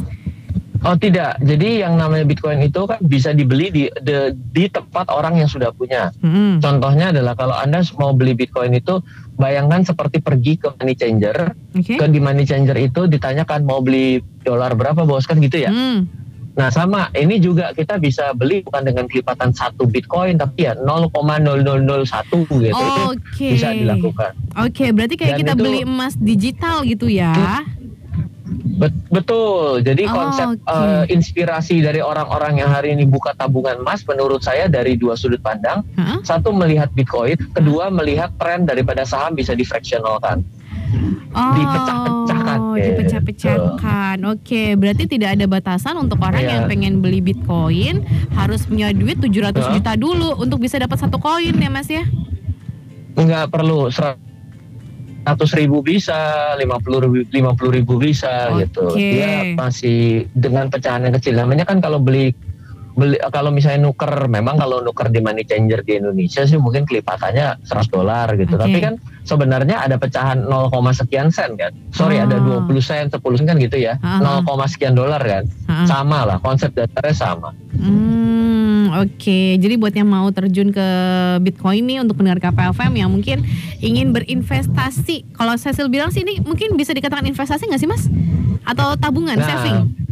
Oh 0.86 0.94
tidak, 0.94 1.42
jadi 1.42 1.90
yang 1.90 1.98
namanya 1.98 2.30
Bitcoin 2.30 2.62
itu 2.62 2.86
kan 2.86 3.02
bisa 3.02 3.34
dibeli 3.34 3.74
di 3.74 3.84
de- 4.06 4.38
di 4.54 4.70
tempat 4.70 5.10
orang 5.10 5.42
yang 5.42 5.50
sudah 5.50 5.74
punya. 5.74 6.14
Hmm. 6.22 6.62
Contohnya 6.62 7.10
adalah 7.10 7.34
kalau 7.34 7.58
anda 7.58 7.82
mau 7.98 8.14
beli 8.14 8.38
Bitcoin 8.38 8.78
itu, 8.78 9.02
bayangkan 9.36 9.82
seperti 9.82 10.22
pergi 10.22 10.62
ke 10.62 10.70
money 10.78 10.94
changer, 10.94 11.58
Oke. 11.74 11.98
ke 11.98 12.06
di 12.06 12.22
money 12.22 12.46
changer 12.46 12.78
itu 12.78 13.10
ditanyakan 13.10 13.66
mau 13.66 13.82
beli 13.82 14.22
dolar 14.46 14.78
berapa 14.78 15.02
bos 15.04 15.26
kan 15.26 15.42
gitu 15.42 15.66
ya. 15.66 15.74
Hmm. 15.74 16.06
Nah 16.56 16.70
sama, 16.70 17.12
ini 17.12 17.36
juga 17.38 17.72
kita 17.72 18.00
bisa 18.00 18.32
beli 18.32 18.64
bukan 18.64 18.88
dengan 18.88 19.06
kelipatan 19.06 19.52
satu 19.52 19.84
Bitcoin 19.84 20.40
tapi 20.40 20.64
ya 20.64 20.74
0,0001 20.74 21.12
gitu. 22.48 22.72
Itu 22.72 23.04
Oke. 23.12 23.48
bisa 23.52 23.70
dilakukan. 23.70 24.32
Oke, 24.58 24.86
berarti 24.90 25.16
kayak 25.16 25.32
Dan 25.36 25.40
kita 25.42 25.54
itu- 25.54 25.62
beli 25.62 25.80
emas 25.84 26.14
digital 26.16 26.82
gitu 26.82 27.12
ya. 27.12 27.60
Bet- 28.78 29.08
betul. 29.10 29.80
Jadi 29.82 30.04
Oh, 30.06 30.14
konsep 30.14 30.48
oke. 30.58 30.70
eh, 30.70 31.04
inspirasi 31.10 31.80
dari 31.80 32.00
orang-orang 32.00 32.60
yang 32.60 32.70
hari 32.70 32.92
ini 32.92 33.04
buka 33.04 33.32
tabungan 33.34 33.80
emas 33.80 34.04
menurut 34.04 34.40
saya 34.40 34.68
dari 34.68 34.96
dua 34.96 35.16
sudut 35.16 35.40
pandang. 35.40 35.84
Hah? 35.96 36.20
Satu 36.22 36.52
melihat 36.52 36.92
Bitcoin, 36.92 37.36
kedua 37.52 37.88
melihat 37.90 38.32
tren 38.36 38.64
daripada 38.64 39.04
saham 39.04 39.34
bisa 39.34 39.52
difractionalkan. 39.52 40.44
Oh, 41.32 41.52
Dipecah-pecahkan, 41.52 42.60
dipecah-pecahkan. 42.76 44.18
Oke, 44.26 44.76
berarti 44.76 45.04
tidak 45.06 45.36
ada 45.36 45.46
batasan 45.46 46.00
untuk 46.00 46.20
orang 46.20 46.44
Iya. 46.44 46.52
yang 46.56 46.64
pengen 46.66 46.94
beli 47.00 47.20
Bitcoin 47.20 48.08
harus 48.34 48.64
punya 48.64 48.90
duit 48.92 49.20
700 49.20 49.60
Hah? 49.60 49.74
juta 49.76 49.92
dulu 49.96 50.40
untuk 50.40 50.60
bisa 50.60 50.80
dapat 50.80 50.96
satu 50.96 51.20
koin 51.20 51.52
ya 51.52 51.70
Mas 51.70 51.92
ya? 51.92 52.08
Nggak 53.16 53.52
perlu 53.52 53.88
100 53.92 54.16
ribu 55.56 55.82
bisa, 55.82 56.54
50 56.56 57.00
ribu, 57.02 57.16
50 57.28 57.72
ribu 57.74 57.94
bisa 57.98 58.52
Oke. 58.52 58.68
gitu. 58.68 58.86
Dia 58.94 59.56
masih 59.56 60.30
dengan 60.32 60.70
pecahan 60.70 61.04
yang 61.04 61.16
kecil. 61.18 61.34
Namanya 61.36 61.66
kan 61.66 61.80
kalau 61.80 61.98
beli 61.98 62.32
beli 62.96 63.20
kalau 63.30 63.52
misalnya 63.52 63.84
nuker 63.84 64.26
memang 64.26 64.56
kalau 64.56 64.80
nuker 64.80 65.12
di 65.12 65.20
money 65.20 65.44
changer 65.44 65.84
di 65.84 66.00
Indonesia 66.00 66.48
sih 66.48 66.56
mungkin 66.56 66.88
kelipatannya 66.88 67.60
100 67.62 67.92
dolar 67.92 68.32
gitu. 68.34 68.56
Oke. 68.56 68.64
Tapi 68.64 68.78
kan 68.80 68.94
sebenarnya 69.22 69.84
ada 69.84 70.00
pecahan 70.00 70.48
0, 70.48 70.72
sekian 70.90 71.28
sen 71.28 71.60
kan. 71.60 71.76
Sorry 71.92 72.18
Oh. 72.18 72.26
ada 72.26 72.40
20 72.40 72.80
sen, 72.80 73.12
10 73.12 73.20
sen 73.36 73.46
kan 73.46 73.60
gitu 73.60 73.76
ya. 73.76 74.00
Ah. 74.00 74.40
0, 74.42 74.64
sekian 74.66 74.96
dolar 74.96 75.20
kan. 75.20 75.44
Ha-ha. 75.68 75.84
Sama 75.86 76.24
lah 76.24 76.38
konsep 76.40 76.72
dasarnya 76.72 77.12
sama. 77.12 77.52
Hmm, 77.76 78.96
oke. 78.96 79.40
Jadi 79.60 79.76
buat 79.76 79.92
yang 79.92 80.08
mau 80.08 80.32
terjun 80.32 80.72
ke 80.72 80.88
Bitcoin 81.44 81.84
nih 81.84 82.00
untuk 82.00 82.16
pendengar 82.18 82.40
KPFM 82.40 82.96
yang 82.96 83.12
mungkin 83.12 83.44
ingin 83.84 84.16
berinvestasi. 84.16 85.36
Kalau 85.36 85.60
Cecil 85.60 85.92
bilang 85.92 86.10
sih 86.10 86.24
ini 86.24 86.40
mungkin 86.40 86.80
bisa 86.80 86.96
dikatakan 86.96 87.28
investasi 87.28 87.68
nggak 87.68 87.82
sih 87.82 87.90
Mas? 87.92 88.08
Atau 88.64 88.96
tabungan, 88.96 89.36
Nah, 89.36 89.46
saving? 89.46 90.05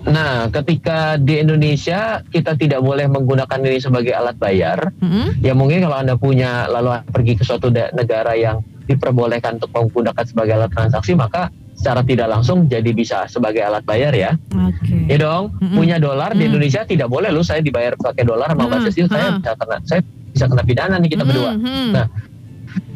Nah, 0.00 0.46
ketika 0.48 1.16
di 1.16 1.38
Indonesia 1.38 2.00
kita 2.24 2.54
tidak 2.54 2.78
boleh 2.78 3.06
menggunakan 3.06 3.58
ini 3.60 3.78
sebagai 3.78 4.12
alat 4.12 4.36
bayar, 4.36 4.94
Hmm? 4.96 5.34
ya 5.36 5.52
mungkin 5.52 5.80
kalau 5.80 5.96
anda 5.96 6.14
punya 6.14 6.66
lalu 6.66 7.02
pergi 7.04 7.32
ke 7.34 7.42
suatu 7.42 7.66
negara 7.70 8.32
yang 8.32 8.58
diperbolehkan 8.84 9.56
untuk 9.56 9.68
menggunakan 9.70 10.24
sebagai 10.24 10.54
alat 10.54 10.70
transaksi, 10.70 11.12
maka 11.12 11.50
secara 11.74 12.02
tidak 12.02 12.26
langsung 12.26 12.66
jadi 12.66 12.90
bisa 12.90 13.26
sebagai 13.26 13.60
alat 13.60 13.82
bayar 13.82 14.10
ya. 14.10 14.32
Oke. 14.48 15.06
Ya 15.06 15.18
dong, 15.18 15.54
Mm-mm. 15.56 15.74
punya 15.74 15.96
dolar 15.96 16.32
di 16.32 16.42
Mm. 16.42 16.48
Indonesia 16.48 16.82
tidak 16.82 17.06
boleh 17.06 17.28
loh 17.28 17.42
saya 17.42 17.58
dibayar 17.58 17.94
pakai 17.94 18.22
dolar 18.22 18.50
sama 18.50 18.66
Mm, 18.72 18.84
Cecil, 18.84 19.06
saya 19.06 19.26
bisa 19.36 19.52
kena 19.54 19.76
saya 19.84 20.00
bisa 20.28 20.44
kena 20.46 20.62
pidana 20.62 20.96
nih 20.96 21.10
kita 21.10 21.22
berdua. 21.22 21.52
Hmm, 21.52 21.90
Nah, 21.92 22.06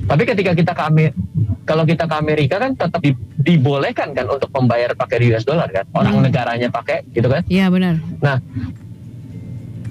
Tapi 0.02 0.26
ketika 0.26 0.52
kita 0.52 0.72
ke 0.72 0.82
Amer- 0.82 1.14
kalau 1.62 1.86
kita 1.86 2.04
ke 2.04 2.14
Amerika 2.14 2.58
kan 2.58 2.74
tetap 2.74 2.98
di- 2.98 3.14
dibolehkan 3.42 4.14
kan 4.14 4.26
untuk 4.26 4.48
membayar 4.50 4.94
pakai 4.94 5.20
US 5.28 5.42
dollar 5.42 5.68
kan, 5.68 5.85
orang 5.92 6.18
Hmm. 6.18 6.24
negaranya 6.24 6.68
pakai 6.68 7.02
gitu 7.11 7.26
kan. 7.26 7.42
Iya 7.46 7.68
benar. 7.68 7.98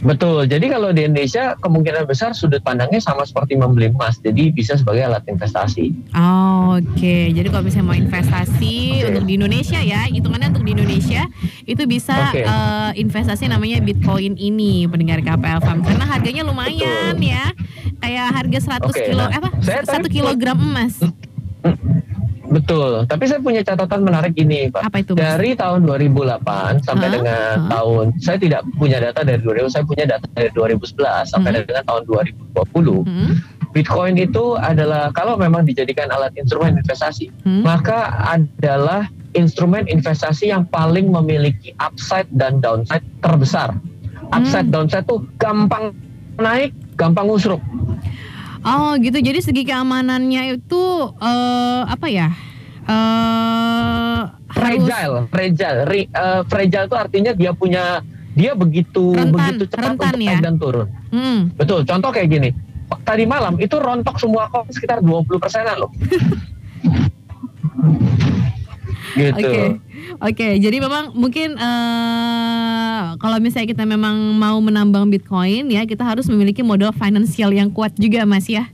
Betul. 0.01 0.49
Jadi 0.49 0.65
kalau 0.65 0.89
di 0.89 1.05
Indonesia 1.05 1.53
kemungkinan 1.61 2.09
besar 2.09 2.33
sudut 2.33 2.57
pandangnya 2.65 2.97
sama 2.97 3.21
seperti 3.21 3.53
membeli 3.53 3.93
emas. 3.93 4.17
Jadi 4.17 4.49
bisa 4.49 4.73
sebagai 4.73 5.05
alat 5.05 5.21
investasi. 5.29 5.93
Oh, 6.17 6.81
Oke, 6.81 7.29
jadi 7.29 7.45
kalau 7.51 7.67
misalnya 7.67 7.85
mau 7.85 7.97
investasi 7.99 8.75
Oke. 8.97 9.07
untuk 9.13 9.23
di 9.27 9.33
Indonesia 9.37 9.77
ya, 9.77 10.09
hitungannya 10.09 10.49
untuk 10.49 10.65
di 10.65 10.71
Indonesia 10.73 11.27
itu 11.67 11.83
bisa 11.85 12.33
Oke. 12.33 12.41
eh, 12.41 12.91
investasi 12.97 13.45
namanya 13.45 13.77
Bitcoin 13.77 14.39
ini 14.39 14.89
pendengar 14.89 15.21
KPL 15.21 15.61
Farm 15.61 15.85
karena 15.85 16.07
harganya 16.07 16.41
lumayan 16.47 17.13
Betul. 17.13 17.29
ya, 17.29 17.45
kayak 17.99 18.27
harga 18.33 18.59
100 18.81 18.89
Oke, 18.89 19.01
kilo 19.05 19.21
nah, 19.21 19.37
apa? 19.37 19.49
Satu 19.85 20.07
kilogram 20.09 20.57
emas. 20.57 20.97
Betul. 22.51 23.07
Tapi 23.07 23.23
saya 23.25 23.39
punya 23.39 23.63
catatan 23.63 24.03
menarik 24.03 24.35
ini, 24.35 24.67
Pak. 24.67 24.83
Apa 24.83 24.99
itu? 24.99 25.15
Mas? 25.15 25.23
Dari 25.23 25.55
tahun 25.55 25.87
2008 25.87 26.83
sampai 26.83 27.07
Hah? 27.07 27.13
dengan 27.15 27.53
Hah? 27.55 27.69
tahun 27.71 28.05
saya 28.19 28.37
tidak 28.37 28.61
punya 28.75 28.99
data 28.99 29.23
dari 29.23 29.39
2000, 29.39 29.71
saya 29.71 29.83
punya 29.87 30.05
data 30.05 30.27
dari 30.35 30.51
2011 30.51 31.31
sampai 31.31 31.49
Hmm. 31.55 31.63
dengan 31.63 31.83
tahun 31.87 32.03
2020. 32.05 32.99
Hmm? 33.07 33.33
Bitcoin 33.71 34.19
itu 34.19 34.59
adalah 34.59 35.15
kalau 35.15 35.39
memang 35.39 35.63
dijadikan 35.63 36.11
alat 36.11 36.35
instrumen 36.35 36.75
investasi, 36.75 37.31
Hmm? 37.47 37.63
maka 37.63 38.11
adalah 38.27 39.07
instrumen 39.31 39.87
investasi 39.87 40.51
yang 40.51 40.67
paling 40.67 41.07
memiliki 41.07 41.71
upside 41.79 42.27
dan 42.35 42.59
downside 42.59 43.03
terbesar. 43.23 43.71
Upside 44.29 44.67
Hmm. 44.67 44.75
downside 44.75 45.07
tuh 45.07 45.23
gampang 45.39 45.95
naik, 46.35 46.75
gampang 46.99 47.31
ngusruk. 47.31 47.63
Oh 48.61 48.93
gitu. 48.97 49.17
Jadi 49.17 49.39
segi 49.41 49.63
keamanannya 49.65 50.61
itu 50.61 50.83
eh, 51.17 51.81
apa 51.85 52.07
ya? 52.09 52.29
Eh 52.85 54.21
harus 54.51 54.83
fragile, 54.83 55.17
fragile, 55.31 55.79
Re, 55.87 56.01
uh, 56.11 56.41
fragile 56.45 56.85
itu 56.91 56.97
artinya 56.99 57.31
dia 57.31 57.51
punya 57.55 58.03
dia 58.31 58.55
begitu 58.55 59.15
Rentan, 59.15 59.31
begitu 59.31 59.63
cepat 59.71 59.95
rentan 59.95 60.11
untuk 60.11 60.23
ya? 60.23 60.31
naik 60.31 60.41
dan 60.43 60.55
turun. 60.59 60.87
Hmm. 61.11 61.39
Betul. 61.55 61.87
Contoh 61.87 62.11
kayak 62.11 62.29
gini. 62.31 62.49
Tadi 63.07 63.23
malam 63.23 63.55
itu 63.59 63.79
rontok 63.79 64.19
semua 64.19 64.51
koin 64.51 64.67
sekitar 64.71 64.99
20 64.99 65.39
persenan 65.39 65.79
loh. 65.79 65.91
gitu. 69.15 69.37
Oke, 69.37 69.59
oke. 70.19 70.47
Jadi 70.59 70.77
memang 70.79 71.15
mungkin 71.15 71.55
eh 71.57 73.01
kalau 73.17 73.37
misalnya 73.41 73.69
kita 73.71 73.83
memang 73.85 74.15
mau 74.37 74.57
menambang 74.63 75.09
Bitcoin 75.09 75.69
ya, 75.69 75.83
kita 75.85 76.05
harus 76.05 76.25
memiliki 76.29 76.63
modal 76.63 76.95
finansial 76.95 77.51
yang 77.51 77.69
kuat 77.69 77.93
juga, 77.97 78.23
Mas 78.23 78.47
ya. 78.47 78.69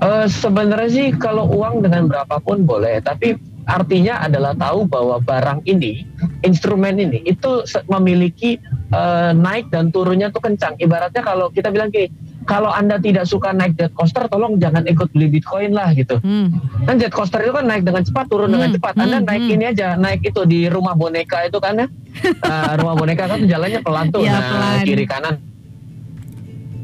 Eh, 0.00 0.26
sebenarnya 0.32 0.88
sih 0.88 1.06
kalau 1.12 1.44
uang 1.52 1.84
dengan 1.84 2.08
berapapun 2.08 2.64
boleh, 2.64 3.04
tapi 3.04 3.36
artinya 3.68 4.24
adalah 4.24 4.56
tahu 4.56 4.88
bahwa 4.88 5.20
barang 5.20 5.60
ini, 5.68 6.08
instrumen 6.40 6.96
ini 6.96 7.20
itu 7.28 7.68
memiliki 7.86 8.56
eh, 8.90 9.30
naik 9.36 9.68
dan 9.68 9.92
turunnya 9.92 10.32
tuh 10.32 10.40
kencang. 10.40 10.80
Ibaratnya 10.80 11.20
kalau 11.20 11.52
kita 11.52 11.68
bilang 11.68 11.92
gini, 11.92 12.08
kalau 12.48 12.72
anda 12.72 12.96
tidak 12.96 13.28
suka 13.28 13.52
naik 13.52 13.76
jet 13.76 13.92
coaster, 13.92 14.24
tolong 14.30 14.56
jangan 14.56 14.88
ikut 14.88 15.12
beli 15.12 15.28
bitcoin 15.28 15.76
lah 15.76 15.92
gitu. 15.92 16.16
Hmm. 16.24 16.56
Kan 16.88 16.96
jet 16.96 17.12
coaster 17.12 17.44
itu 17.44 17.52
kan 17.52 17.68
naik 17.68 17.84
dengan 17.84 18.00
cepat, 18.00 18.26
turun 18.32 18.48
dengan 18.48 18.72
Hmm, 18.72 18.76
cepat. 18.80 18.94
Anda 18.96 19.18
hmm, 19.20 19.26
naik 19.28 19.42
hmm. 19.44 19.54
ini 19.54 19.64
aja, 19.68 19.88
naik 20.00 20.20
itu 20.24 20.40
di 20.48 20.60
rumah 20.72 20.96
boneka 20.96 21.44
itu 21.44 21.58
kan 21.60 21.84
ya. 21.84 21.86
Eh, 22.24 22.72
rumah 22.80 22.94
boneka 22.96 23.28
kan 23.28 23.40
jalannya 23.44 23.80
pelan 23.84 24.06
tuh, 24.08 24.24
Iya, 24.24 24.32
nah 24.32 24.42
pelan. 24.48 24.84
kiri 24.88 25.04
kanan. 25.04 25.34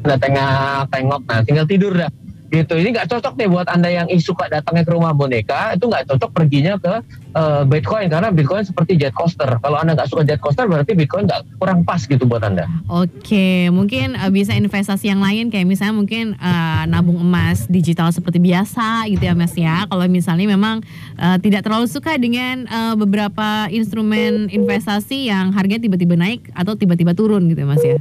Ada 0.05 0.15
tengah 0.21 0.49
tengok, 0.87 1.21
nah 1.25 1.39
tinggal 1.43 1.65
tidur 1.67 1.93
dah. 1.97 2.11
Gitu. 2.47 2.73
Ini 2.79 2.95
nggak 2.95 3.11
cocok 3.11 3.33
nih 3.35 3.47
buat 3.51 3.67
anda 3.67 3.91
yang 3.91 4.07
suka 4.23 4.47
datangnya 4.47 4.87
ke 4.87 4.91
rumah 4.95 5.11
boneka, 5.11 5.75
itu 5.75 5.83
nggak 5.83 6.07
cocok 6.07 6.29
perginya 6.31 6.79
ke 6.79 6.93
eh, 7.35 7.61
Bitcoin 7.67 8.07
karena 8.07 8.31
Bitcoin 8.31 8.63
seperti 8.63 8.95
jet 8.95 9.11
coaster. 9.11 9.59
Kalau 9.59 9.75
anda 9.75 9.91
nggak 9.91 10.07
suka 10.07 10.23
jet 10.23 10.39
coaster, 10.39 10.63
berarti 10.63 10.95
Bitcoin 10.95 11.27
nggak 11.27 11.59
kurang 11.59 11.83
pas 11.83 11.99
gitu 11.99 12.23
buat 12.23 12.39
anda. 12.47 12.63
Oke, 12.87 13.67
mungkin 13.67 14.15
eh, 14.15 14.31
bisa 14.31 14.55
investasi 14.55 15.11
yang 15.11 15.19
lain 15.19 15.51
kayak 15.51 15.67
misalnya 15.67 15.95
mungkin 15.99 16.39
eh, 16.39 16.83
nabung 16.87 17.19
emas 17.19 17.67
digital 17.67 18.15
seperti 18.15 18.39
biasa 18.39 19.11
gitu 19.11 19.27
ya 19.27 19.35
Mas 19.35 19.51
ya. 19.59 19.83
Kalau 19.91 20.07
misalnya 20.07 20.47
memang 20.47 20.79
eh, 21.19 21.37
tidak 21.43 21.67
terlalu 21.67 21.91
suka 21.91 22.15
dengan 22.15 22.63
eh, 22.63 22.95
beberapa 22.95 23.67
instrumen 23.67 24.47
investasi 24.47 25.27
yang 25.27 25.51
harganya 25.51 25.83
tiba-tiba 25.83 26.15
naik 26.15 26.47
atau 26.55 26.79
tiba-tiba 26.79 27.11
turun 27.11 27.51
gitu 27.51 27.59
ya 27.59 27.67
Mas 27.67 27.83
ya. 27.83 27.99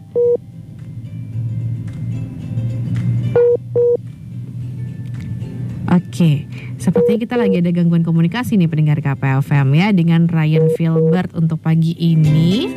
Oke, 5.96 6.44
sepertinya 6.76 7.16
kita 7.16 7.34
lagi 7.40 7.56
ada 7.56 7.72
gangguan 7.72 8.04
komunikasi 8.04 8.60
nih 8.60 8.68
pendengar 8.68 9.00
KPFM 9.00 9.72
ya 9.72 9.88
dengan 9.96 10.28
Ryan 10.28 10.68
Filbert 10.76 11.32
untuk 11.32 11.56
pagi 11.56 11.96
ini. 11.96 12.68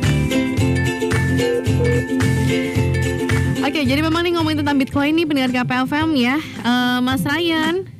Oke, 3.60 3.84
jadi 3.84 4.00
memang 4.00 4.24
nih 4.24 4.40
ngomongin 4.40 4.64
tentang 4.64 4.80
Bitcoin 4.80 5.12
nih 5.20 5.28
pendengar 5.28 5.52
KPFM 5.52 6.16
ya, 6.16 6.40
Eh, 6.40 6.98
Mas 7.04 7.20
Ryan. 7.20 7.99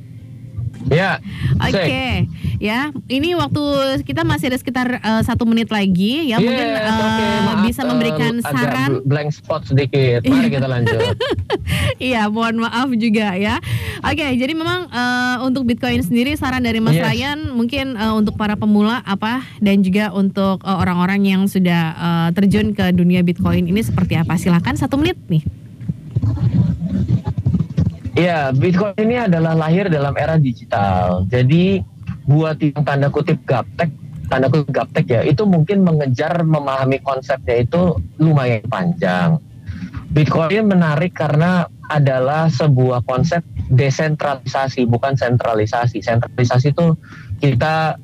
Ya, 0.83 1.21
Oke, 1.61 1.77
Sek. 1.77 2.25
ya. 2.57 2.89
Ini 3.05 3.37
waktu 3.37 3.63
kita 4.01 4.25
masih 4.25 4.49
ada 4.49 4.57
sekitar 4.57 4.89
eh, 4.97 5.23
satu 5.23 5.45
menit 5.45 5.69
lagi 5.69 6.25
ya, 6.27 6.41
mungkin 6.41 6.67
Yes, 6.67 6.81
eh, 6.81 6.97
oke, 6.97 7.27
maaf, 7.45 7.59
bisa 7.63 7.81
eh, 7.81 7.87
memberikan 7.87 8.33
agak 8.39 8.49
saran. 8.49 8.91
blank 9.05 9.29
spot 9.31 9.63
sedikit. 9.67 10.25
Mari 10.25 10.49
kita 10.49 10.65
lanjut. 10.65 11.01
Iya, 12.01 12.27
mohon 12.27 12.65
maaf 12.65 12.89
juga 12.97 13.37
ya. 13.37 13.61
Oke, 14.01 14.25
jadi 14.33 14.53
memang 14.53 14.89
eh, 14.89 15.37
untuk 15.45 15.69
Bitcoin 15.69 16.01
sendiri 16.01 16.33
saran 16.33 16.65
dari 16.65 16.81
Mas 16.81 16.97
Yes. 16.97 17.05
Ryan 17.05 17.39
mungkin 17.53 17.93
eh, 17.95 18.15
untuk 18.17 18.35
para 18.35 18.57
pemula 18.57 19.05
apa 19.05 19.45
dan 19.61 19.85
juga 19.85 20.09
untuk 20.11 20.65
orang-orang 20.65 21.21
yang 21.23 21.43
sudah 21.45 21.83
eh, 21.93 22.29
terjun 22.33 22.73
ke 22.73 22.89
dunia 22.91 23.21
Bitcoin 23.21 23.69
ini 23.69 23.85
seperti 23.85 24.17
apa? 24.17 24.35
Silakan 24.35 24.75
satu 24.75 24.97
menit 24.97 25.21
nih. 25.29 25.45
Ya, 28.21 28.53
Bitcoin 28.53 29.01
ini 29.01 29.17
adalah 29.17 29.57
lahir 29.57 29.89
dalam 29.89 30.13
era 30.13 30.37
digital. 30.37 31.25
Jadi 31.33 31.81
buat 32.29 32.61
yang 32.61 32.85
tanda 32.85 33.09
kutip 33.09 33.41
gaptek, 33.49 33.89
tanda 34.29 34.53
kutip 34.53 34.69
gaptek 34.69 35.09
ya, 35.09 35.25
itu 35.25 35.49
mungkin 35.49 35.81
mengejar 35.81 36.45
memahami 36.45 37.01
konsepnya 37.01 37.65
itu 37.65 37.97
lumayan 38.21 38.61
panjang. 38.69 39.41
Bitcoin 40.13 40.69
menarik 40.69 41.17
karena 41.17 41.65
adalah 41.89 42.53
sebuah 42.53 43.09
konsep 43.09 43.41
desentralisasi, 43.73 44.85
bukan 44.85 45.17
sentralisasi. 45.17 46.05
Sentralisasi 46.05 46.77
itu 46.77 46.93
kita 47.41 47.97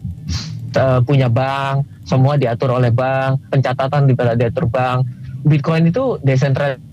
eh, 0.72 1.00
punya 1.04 1.28
bank, 1.28 1.84
semua 2.08 2.40
diatur 2.40 2.72
oleh 2.72 2.88
bank, 2.88 3.52
pencatatan 3.52 4.08
di 4.08 4.16
diatur 4.16 4.64
bank. 4.64 5.04
Bitcoin 5.44 5.92
itu 5.92 6.16
desentralisasi 6.24 6.85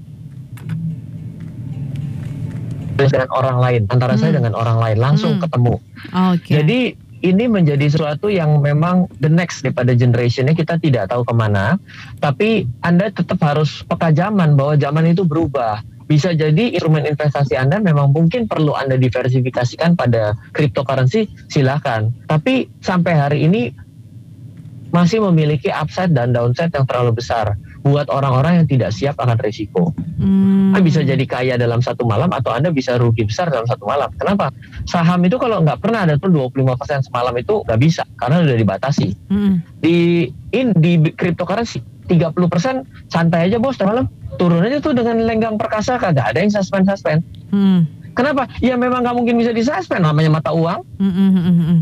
dengan 2.96 3.30
orang 3.34 3.58
lain, 3.60 3.82
antara 3.90 4.14
saya 4.16 4.32
Hmm. 4.34 4.38
dengan 4.42 4.54
orang 4.58 4.78
lain 4.78 4.98
langsung 5.02 5.38
Hmm. 5.38 5.44
ketemu. 5.44 5.76
Oke. 6.34 6.52
Jadi 6.54 6.80
ini 7.24 7.48
menjadi 7.48 7.88
sesuatu 7.88 8.28
yang 8.28 8.60
memang 8.60 9.08
the 9.24 9.32
next 9.32 9.64
daripada 9.64 9.96
generationnya 9.96 10.52
kita 10.52 10.76
tidak 10.76 11.08
tahu 11.08 11.24
ke 11.24 11.32
mana, 11.32 11.80
tapi 12.20 12.68
Anda 12.84 13.10
tetap 13.10 13.40
harus 13.40 13.80
peka 13.88 14.12
zaman 14.12 14.60
bahwa 14.60 14.76
zaman 14.76 15.08
itu 15.08 15.24
berubah. 15.24 15.80
Bisa 16.04 16.36
jadi 16.36 16.76
instrumen 16.76 17.08
investasi 17.08 17.56
Anda 17.56 17.80
memang 17.80 18.12
mungkin 18.12 18.52
perlu 18.52 18.76
Anda 18.76 19.00
diversifikasikan 19.00 19.96
pada 19.96 20.36
cryptocurrency, 20.52 21.32
silahkan. 21.48 22.12
Tapi 22.28 22.68
sampai 22.84 23.14
hari 23.16 23.48
ini 23.48 23.72
masih 24.94 25.26
memiliki 25.26 25.74
upside 25.74 26.14
dan 26.14 26.32
downside 26.32 26.70
yang 26.70 26.86
terlalu 26.86 27.18
besar 27.18 27.58
buat 27.82 28.08
orang-orang 28.14 28.64
yang 28.64 28.68
tidak 28.70 28.94
siap 28.94 29.18
akan 29.18 29.36
risiko. 29.42 29.90
Hmm. 30.22 30.72
Anda 30.72 30.86
bisa 30.86 31.02
jadi 31.02 31.26
kaya 31.26 31.58
dalam 31.58 31.82
satu 31.82 32.06
malam 32.06 32.30
atau 32.30 32.54
Anda 32.54 32.70
bisa 32.70 32.96
rugi 33.02 33.26
besar 33.26 33.50
dalam 33.50 33.66
satu 33.66 33.90
malam. 33.90 34.14
Kenapa? 34.16 34.54
Saham 34.86 35.26
itu 35.26 35.42
kalau 35.42 35.66
nggak 35.66 35.82
pernah 35.82 36.06
ada 36.06 36.16
tuh 36.22 36.30
25% 36.30 37.10
semalam 37.10 37.34
itu 37.36 37.66
nggak 37.66 37.80
bisa 37.82 38.06
karena 38.22 38.46
udah 38.46 38.56
dibatasi. 38.56 39.18
Hmm. 39.34 39.66
Di 39.82 40.30
in 40.54 40.72
di 40.78 41.02
cryptocurrency 41.12 41.82
30% 42.08 43.10
santai 43.10 43.50
aja 43.50 43.58
bos 43.58 43.76
malam. 43.82 44.06
Turun 44.38 44.62
aja 44.62 44.78
tuh 44.78 44.94
dengan 44.94 45.26
lenggang 45.26 45.58
perkasa 45.58 45.98
kagak 45.98 46.34
ada 46.34 46.40
yang 46.40 46.54
suspend 46.54 46.86
suspend. 46.86 47.26
Hmm. 47.50 47.90
Kenapa? 48.14 48.46
Ya 48.62 48.78
memang 48.78 49.02
nggak 49.02 49.18
mungkin 49.18 49.42
bisa 49.42 49.50
disuspend 49.50 50.06
namanya 50.06 50.38
mata 50.38 50.54
uang. 50.54 50.86
Hmm, 51.02 51.14
hmm, 51.14 51.30
hmm, 51.34 51.44
hmm, 51.44 51.66
hmm. 51.66 51.80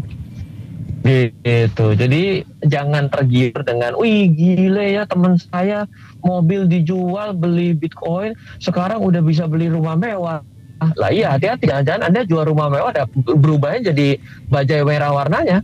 Gitu. 1.01 1.85
Jadi 1.97 2.45
jangan 2.65 3.09
tergiur 3.09 3.61
dengan, 3.65 3.97
wih 3.97 4.29
gile 4.29 5.01
ya 5.01 5.03
teman 5.09 5.37
saya 5.41 5.89
mobil 6.21 6.69
dijual 6.69 7.33
beli 7.33 7.73
bitcoin, 7.73 8.37
sekarang 8.61 9.01
udah 9.01 9.21
bisa 9.25 9.49
beli 9.49 9.65
rumah 9.65 9.97
mewah. 9.97 10.45
Ah, 10.81 10.89
Lah 10.97 11.13
iya 11.13 11.37
hati-hati 11.37 11.69
jangan-jangan 11.69 12.09
Anda 12.09 12.25
jual 12.25 12.41
rumah 12.41 12.65
mewah 12.65 12.89
ada 12.89 13.05
berubahnya 13.13 13.93
jadi 13.93 14.17
bajai 14.49 14.81
merah 14.81 15.13
warnanya. 15.13 15.61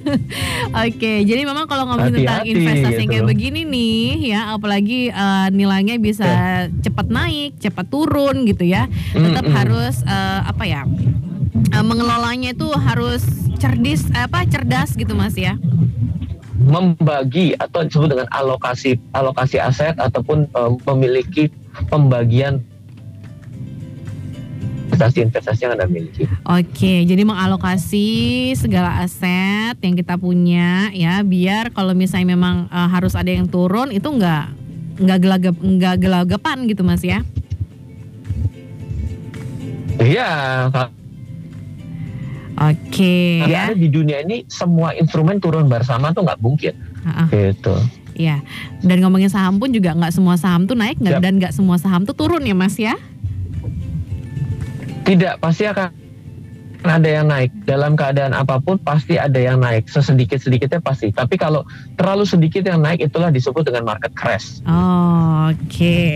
Oke, 0.90 1.22
jadi 1.22 1.46
memang 1.46 1.70
kalau 1.70 1.86
ngomongin 1.86 2.26
tentang 2.26 2.42
investasi 2.42 2.98
yang 2.98 3.10
gitu 3.14 3.14
kayak 3.14 3.30
begini 3.30 3.62
nih, 3.62 4.34
ya 4.34 4.50
apalagi 4.50 5.14
eh, 5.14 5.48
nilainya 5.54 6.02
bisa 6.02 6.66
cepat 6.82 7.06
naik, 7.06 7.62
cepat 7.62 7.86
turun 7.94 8.42
gitu 8.42 8.66
ya, 8.66 8.90
tetap 9.14 9.46
Mm-mm. 9.46 9.54
harus 9.54 10.02
eh, 10.02 10.40
apa 10.42 10.64
ya, 10.66 10.82
eh, 11.70 11.84
mengelolanya 11.84 12.52
itu 12.52 12.68
harus 12.74 13.22
cerdis, 13.56 14.06
apa 14.12 14.44
cerdas 14.46 14.94
gitu 14.94 15.14
mas 15.14 15.34
ya. 15.38 15.56
Membagi 16.60 17.56
atau 17.56 17.86
disebut 17.86 18.12
dengan 18.12 18.28
alokasi 18.28 19.00
alokasi 19.16 19.56
aset 19.56 19.96
ataupun 19.96 20.50
eh, 20.50 20.70
memiliki 20.90 21.48
pembagian 21.88 22.60
investasi-investasi 24.90 25.60
yang 25.64 25.72
Anda 25.80 25.88
miliki. 25.88 26.28
Oke, 26.44 27.08
jadi 27.08 27.22
mengalokasi 27.24 28.08
segala 28.52 29.00
aset 29.00 29.78
yang 29.80 29.96
kita 29.96 30.20
punya 30.20 30.92
ya, 30.92 31.24
biar 31.24 31.72
kalau 31.72 31.96
misalnya 31.96 32.36
memang 32.36 32.68
eh, 32.68 32.88
harus 32.92 33.16
ada 33.16 33.32
yang 33.32 33.48
turun 33.48 33.94
itu 33.96 34.04
nggak 34.04 34.60
nggak 35.00 35.18
gelagap 35.24 35.56
nggak 35.56 35.96
gelagapan 35.96 36.56
gitu 36.68 36.84
mas 36.84 37.00
ya. 37.00 37.24
Iya, 40.00 40.68
Oke 42.60 43.40
Nggak 43.40 43.48
ya. 43.48 43.72
ada 43.72 43.76
di 43.76 43.88
dunia 43.88 44.20
ini 44.20 44.44
semua 44.44 44.92
instrumen 44.92 45.40
turun 45.40 45.64
bersama 45.64 46.12
tuh 46.12 46.28
nggak 46.28 46.40
mungkin. 46.44 46.76
Ha-ha. 47.08 47.24
Gitu. 47.32 47.74
Iya, 48.20 48.44
dan 48.84 49.00
ngomongin 49.00 49.32
saham 49.32 49.56
pun 49.56 49.72
juga 49.72 49.96
nggak 49.96 50.12
semua 50.12 50.36
saham 50.36 50.68
tuh 50.68 50.76
naik 50.76 51.00
nggak 51.00 51.24
dan 51.24 51.40
nggak 51.40 51.56
semua 51.56 51.80
saham 51.80 52.04
tuh 52.04 52.12
turun 52.12 52.44
ya 52.44 52.52
mas 52.52 52.76
ya. 52.76 53.00
Tidak 55.08 55.40
pasti 55.40 55.64
akan 55.64 55.88
ada 56.84 57.08
yang 57.08 57.26
naik. 57.28 57.50
Dalam 57.68 57.98
keadaan 57.98 58.32
apa 58.32 58.56
pun 58.62 58.80
pasti 58.80 59.20
ada 59.20 59.36
yang 59.36 59.60
naik. 59.60 59.88
Sesedikit-sedikitnya 59.90 60.80
pasti. 60.80 61.12
Tapi 61.12 61.36
kalau 61.36 61.66
terlalu 62.00 62.24
sedikit 62.24 62.64
yang 62.64 62.80
naik 62.80 63.04
itulah 63.04 63.28
disebut 63.28 63.68
dengan 63.68 63.84
market 63.84 64.12
crash. 64.16 64.64
Oh, 64.64 65.30
Oke. 65.50 65.66
Okay. 65.66 66.10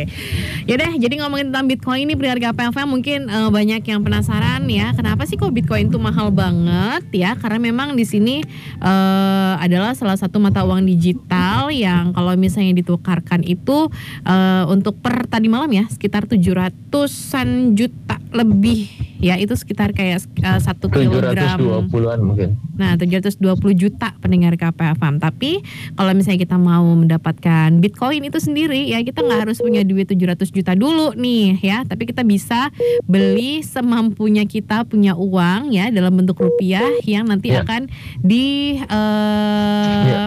Ya 0.64 0.79
deh, 0.79 0.94
jadi 0.96 1.20
ngomongin 1.20 1.50
tentang 1.50 1.66
Bitcoin 1.66 2.07
ini 2.07 2.14
pendengar 2.14 2.38
KPFM 2.40 2.88
mungkin 2.88 3.20
uh, 3.27 3.50
banyak 3.50 3.83
yang 3.83 4.00
penasaran 4.00 4.62
ya, 4.70 4.94
kenapa 4.94 5.27
sih 5.27 5.35
kok 5.35 5.50
Bitcoin 5.50 5.90
itu 5.90 5.98
mahal 5.98 6.31
banget 6.31 7.05
ya? 7.11 7.35
Karena 7.35 7.59
memang 7.59 7.98
di 7.98 8.07
sini 8.07 8.40
uh, 8.79 9.59
adalah 9.59 9.92
salah 9.98 10.14
satu 10.14 10.38
mata 10.38 10.62
uang 10.62 10.87
digital 10.87 11.68
yang 11.74 12.14
kalau 12.14 12.33
misalnya 12.38 12.79
ditukarkan 12.79 13.42
itu 13.42 13.90
uh, 14.24 14.64
untuk 14.70 14.96
per 15.03 15.27
tadi 15.27 15.50
malam 15.50 15.68
ya 15.74 15.85
sekitar 15.90 16.31
700-an 16.31 17.74
juta 17.74 18.24
lebih 18.35 18.90
ya 19.23 19.38
itu 19.38 19.55
sekitar 19.55 19.94
kayak 19.94 20.27
uh, 20.42 20.61
satu 20.61 20.90
kilogram. 20.90 21.57
720-an 21.88 22.18
mungkin. 22.20 22.49
Nah 22.75 22.99
720 22.99 23.40
juta 23.73 24.12
pendengar 24.18 24.59
KPFM 24.59 25.23
tapi 25.23 25.62
kalau 25.94 26.12
misalnya 26.12 26.44
kita 26.44 26.59
mau 26.59 26.85
mendapatkan 26.92 27.73
Bitcoin 27.79 28.27
itu 28.27 28.37
sendiri 28.42 28.90
ya 28.90 29.01
kita 29.01 29.23
nggak 29.23 29.49
harus 29.49 29.62
punya 29.62 29.87
duit 29.87 30.11
700 30.11 30.51
juta 30.51 30.75
dulu 30.75 31.14
nih 31.14 31.62
ya. 31.62 31.87
Tapi 31.87 32.11
kita 32.11 32.27
bisa 32.27 32.68
beli 33.07 33.62
semampunya 33.62 34.44
kita 34.44 34.83
punya 34.85 35.14
uang 35.14 35.73
ya 35.73 35.88
dalam 35.94 36.12
bentuk 36.12 36.42
rupiah 36.42 36.85
yang 37.07 37.31
nanti 37.31 37.55
ya. 37.55 37.62
akan 37.62 37.87
di 38.20 38.77
uh, 38.90 40.05
ya. 40.05 40.25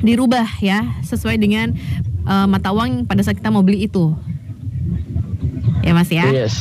dirubah 0.00 0.46
ya 0.62 1.02
sesuai 1.02 1.36
dengan 1.42 1.74
uh, 2.24 2.46
mata 2.46 2.70
uang 2.70 3.04
pada 3.04 3.20
saat 3.26 3.36
kita 3.42 3.50
mau 3.50 3.66
beli 3.66 3.90
itu 3.90 4.14
ya 5.86 5.92
Mas 5.94 6.10
ya. 6.10 6.26
Yes. 6.34 6.54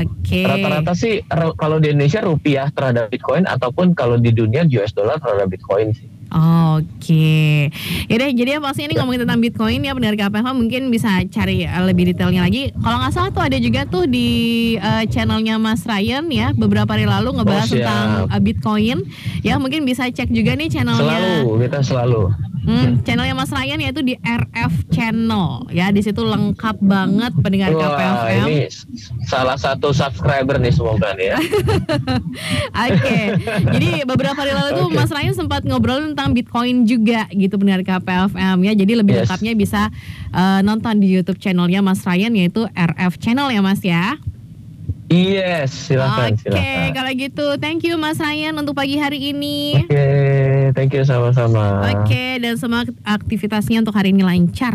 Oke. 0.00 0.40
Okay. 0.40 0.48
Rata-rata 0.48 0.92
sih 0.96 1.20
kalau 1.60 1.76
di 1.76 1.92
Indonesia 1.92 2.24
rupiah 2.24 2.72
terhadap 2.72 3.12
Bitcoin 3.12 3.44
ataupun 3.44 3.92
kalau 3.92 4.16
di 4.16 4.32
dunia 4.32 4.64
US 4.80 4.96
dollar 4.96 5.20
terhadap 5.20 5.52
Bitcoin 5.52 5.92
sih. 5.92 6.08
Oke, 6.32 6.88
okay. 6.96 7.58
ya 8.08 8.16
deh. 8.16 8.32
Jadi 8.32 8.56
apa 8.56 8.72
sih 8.72 8.88
ini 8.88 8.96
ngomongin 8.96 9.28
tentang 9.28 9.36
Bitcoin 9.36 9.84
ya, 9.84 9.92
benar 9.92 10.16
KPH 10.16 10.56
mungkin 10.56 10.88
bisa 10.88 11.20
cari 11.28 11.68
eh, 11.68 11.84
lebih 11.84 12.08
detailnya 12.08 12.48
lagi. 12.48 12.72
Kalau 12.72 12.96
nggak 13.04 13.12
salah 13.12 13.30
tuh 13.36 13.44
ada 13.44 13.60
juga 13.60 13.84
tuh 13.84 14.08
di 14.08 14.28
uh, 14.80 15.04
channelnya 15.12 15.60
Mas 15.60 15.84
Ryan 15.84 16.32
ya, 16.32 16.56
beberapa 16.56 16.88
hari 16.88 17.04
lalu 17.04 17.36
ngebahas 17.36 17.68
oh, 17.68 17.72
tentang 17.76 18.08
uh, 18.32 18.40
Bitcoin. 18.40 19.04
Ya 19.44 19.60
mungkin 19.60 19.84
bisa 19.84 20.08
cek 20.08 20.32
juga 20.32 20.56
nih 20.56 20.72
channelnya. 20.72 21.04
Selalu, 21.04 21.68
kita 21.68 21.80
selalu. 21.84 22.22
Hmm, 22.62 23.02
channelnya 23.02 23.34
Mas 23.34 23.50
Ryan 23.50 23.78
yaitu 23.82 24.06
di 24.06 24.14
RF 24.22 24.86
Channel 24.94 25.66
ya 25.74 25.90
di 25.90 25.98
situ 25.98 26.22
lengkap 26.22 26.78
banget 26.78 27.34
pendengar 27.42 27.74
Wah, 27.74 27.82
KPFM. 27.82 28.46
Ini 28.46 28.56
salah 29.26 29.58
satu 29.58 29.90
subscriber 29.90 30.62
nih 30.62 30.70
semoga 30.70 31.10
nih 31.18 31.34
ya. 31.34 31.38
Oke, 32.86 32.94
okay. 32.94 33.26
jadi 33.66 34.06
beberapa 34.06 34.38
hari 34.38 34.54
lalu 34.54 34.70
tuh 34.78 34.88
Mas 34.94 35.10
Ryan 35.10 35.34
sempat 35.34 35.66
ngobrol 35.66 36.14
tentang 36.14 36.30
Bitcoin 36.38 36.86
juga 36.86 37.26
gitu 37.34 37.58
pendengar 37.58 37.82
KPFM 37.82 38.58
ya. 38.62 38.72
Jadi 38.78 38.92
lebih 38.94 39.12
yes. 39.18 39.20
lengkapnya 39.26 39.52
bisa 39.58 39.82
uh, 40.30 40.62
nonton 40.62 41.02
di 41.02 41.10
YouTube 41.10 41.42
channelnya 41.42 41.82
Mas 41.82 42.06
Ryan 42.06 42.30
yaitu 42.38 42.70
RF 42.70 43.18
Channel 43.18 43.50
ya 43.50 43.60
Mas 43.60 43.82
ya. 43.82 44.14
Yes, 45.12 45.92
silakan. 45.92 46.40
Oke, 46.40 46.48
okay, 46.48 46.88
kalau 46.96 47.12
gitu, 47.12 47.46
thank 47.60 47.84
you 47.84 48.00
Mas 48.00 48.16
Ryan 48.16 48.56
untuk 48.56 48.72
pagi 48.72 48.96
hari 48.96 49.36
ini. 49.36 49.84
Oke, 49.84 49.92
okay, 49.92 50.72
thank 50.72 50.96
you 50.96 51.04
sama-sama. 51.04 51.84
Oke, 51.84 52.08
okay, 52.08 52.30
dan 52.40 52.56
semua 52.56 52.88
aktivitasnya 53.04 53.84
untuk 53.84 53.92
hari 53.92 54.16
ini 54.16 54.24
lancar. 54.24 54.72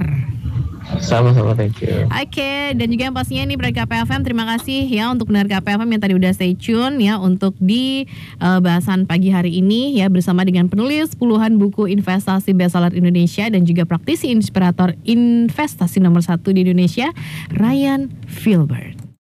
Sama-sama, 1.02 1.58
thank 1.58 1.82
you. 1.82 2.06
Oke, 2.08 2.38
okay, 2.38 2.78
dan 2.78 2.88
juga 2.94 3.10
yang 3.10 3.18
pastinya 3.18 3.44
ini 3.50 3.58
berkat 3.58 3.90
KPFM, 3.90 4.22
terima 4.24 4.46
kasih 4.46 4.86
ya 4.86 5.10
untuk 5.10 5.34
benar 5.34 5.50
KPFM 5.50 5.90
yang 5.90 6.02
tadi 6.06 6.14
udah 6.14 6.32
stay 6.32 6.54
tune 6.54 7.02
ya 7.02 7.18
untuk 7.18 7.58
di 7.58 8.06
uh, 8.40 8.62
bahasan 8.62 9.10
pagi 9.10 9.34
hari 9.34 9.58
ini 9.58 9.98
ya 9.98 10.08
bersama 10.08 10.46
dengan 10.48 10.70
penulis 10.70 11.18
puluhan 11.18 11.58
buku 11.60 11.92
investasi 11.92 12.54
bestseller 12.54 12.94
Indonesia 12.94 13.50
dan 13.50 13.66
juga 13.68 13.84
praktisi 13.84 14.32
inspirator 14.32 14.94
investasi 15.04 15.98
nomor 15.98 16.22
satu 16.22 16.54
di 16.54 16.62
Indonesia, 16.64 17.10
Ryan 17.58 18.08
Filbert. 18.30 18.97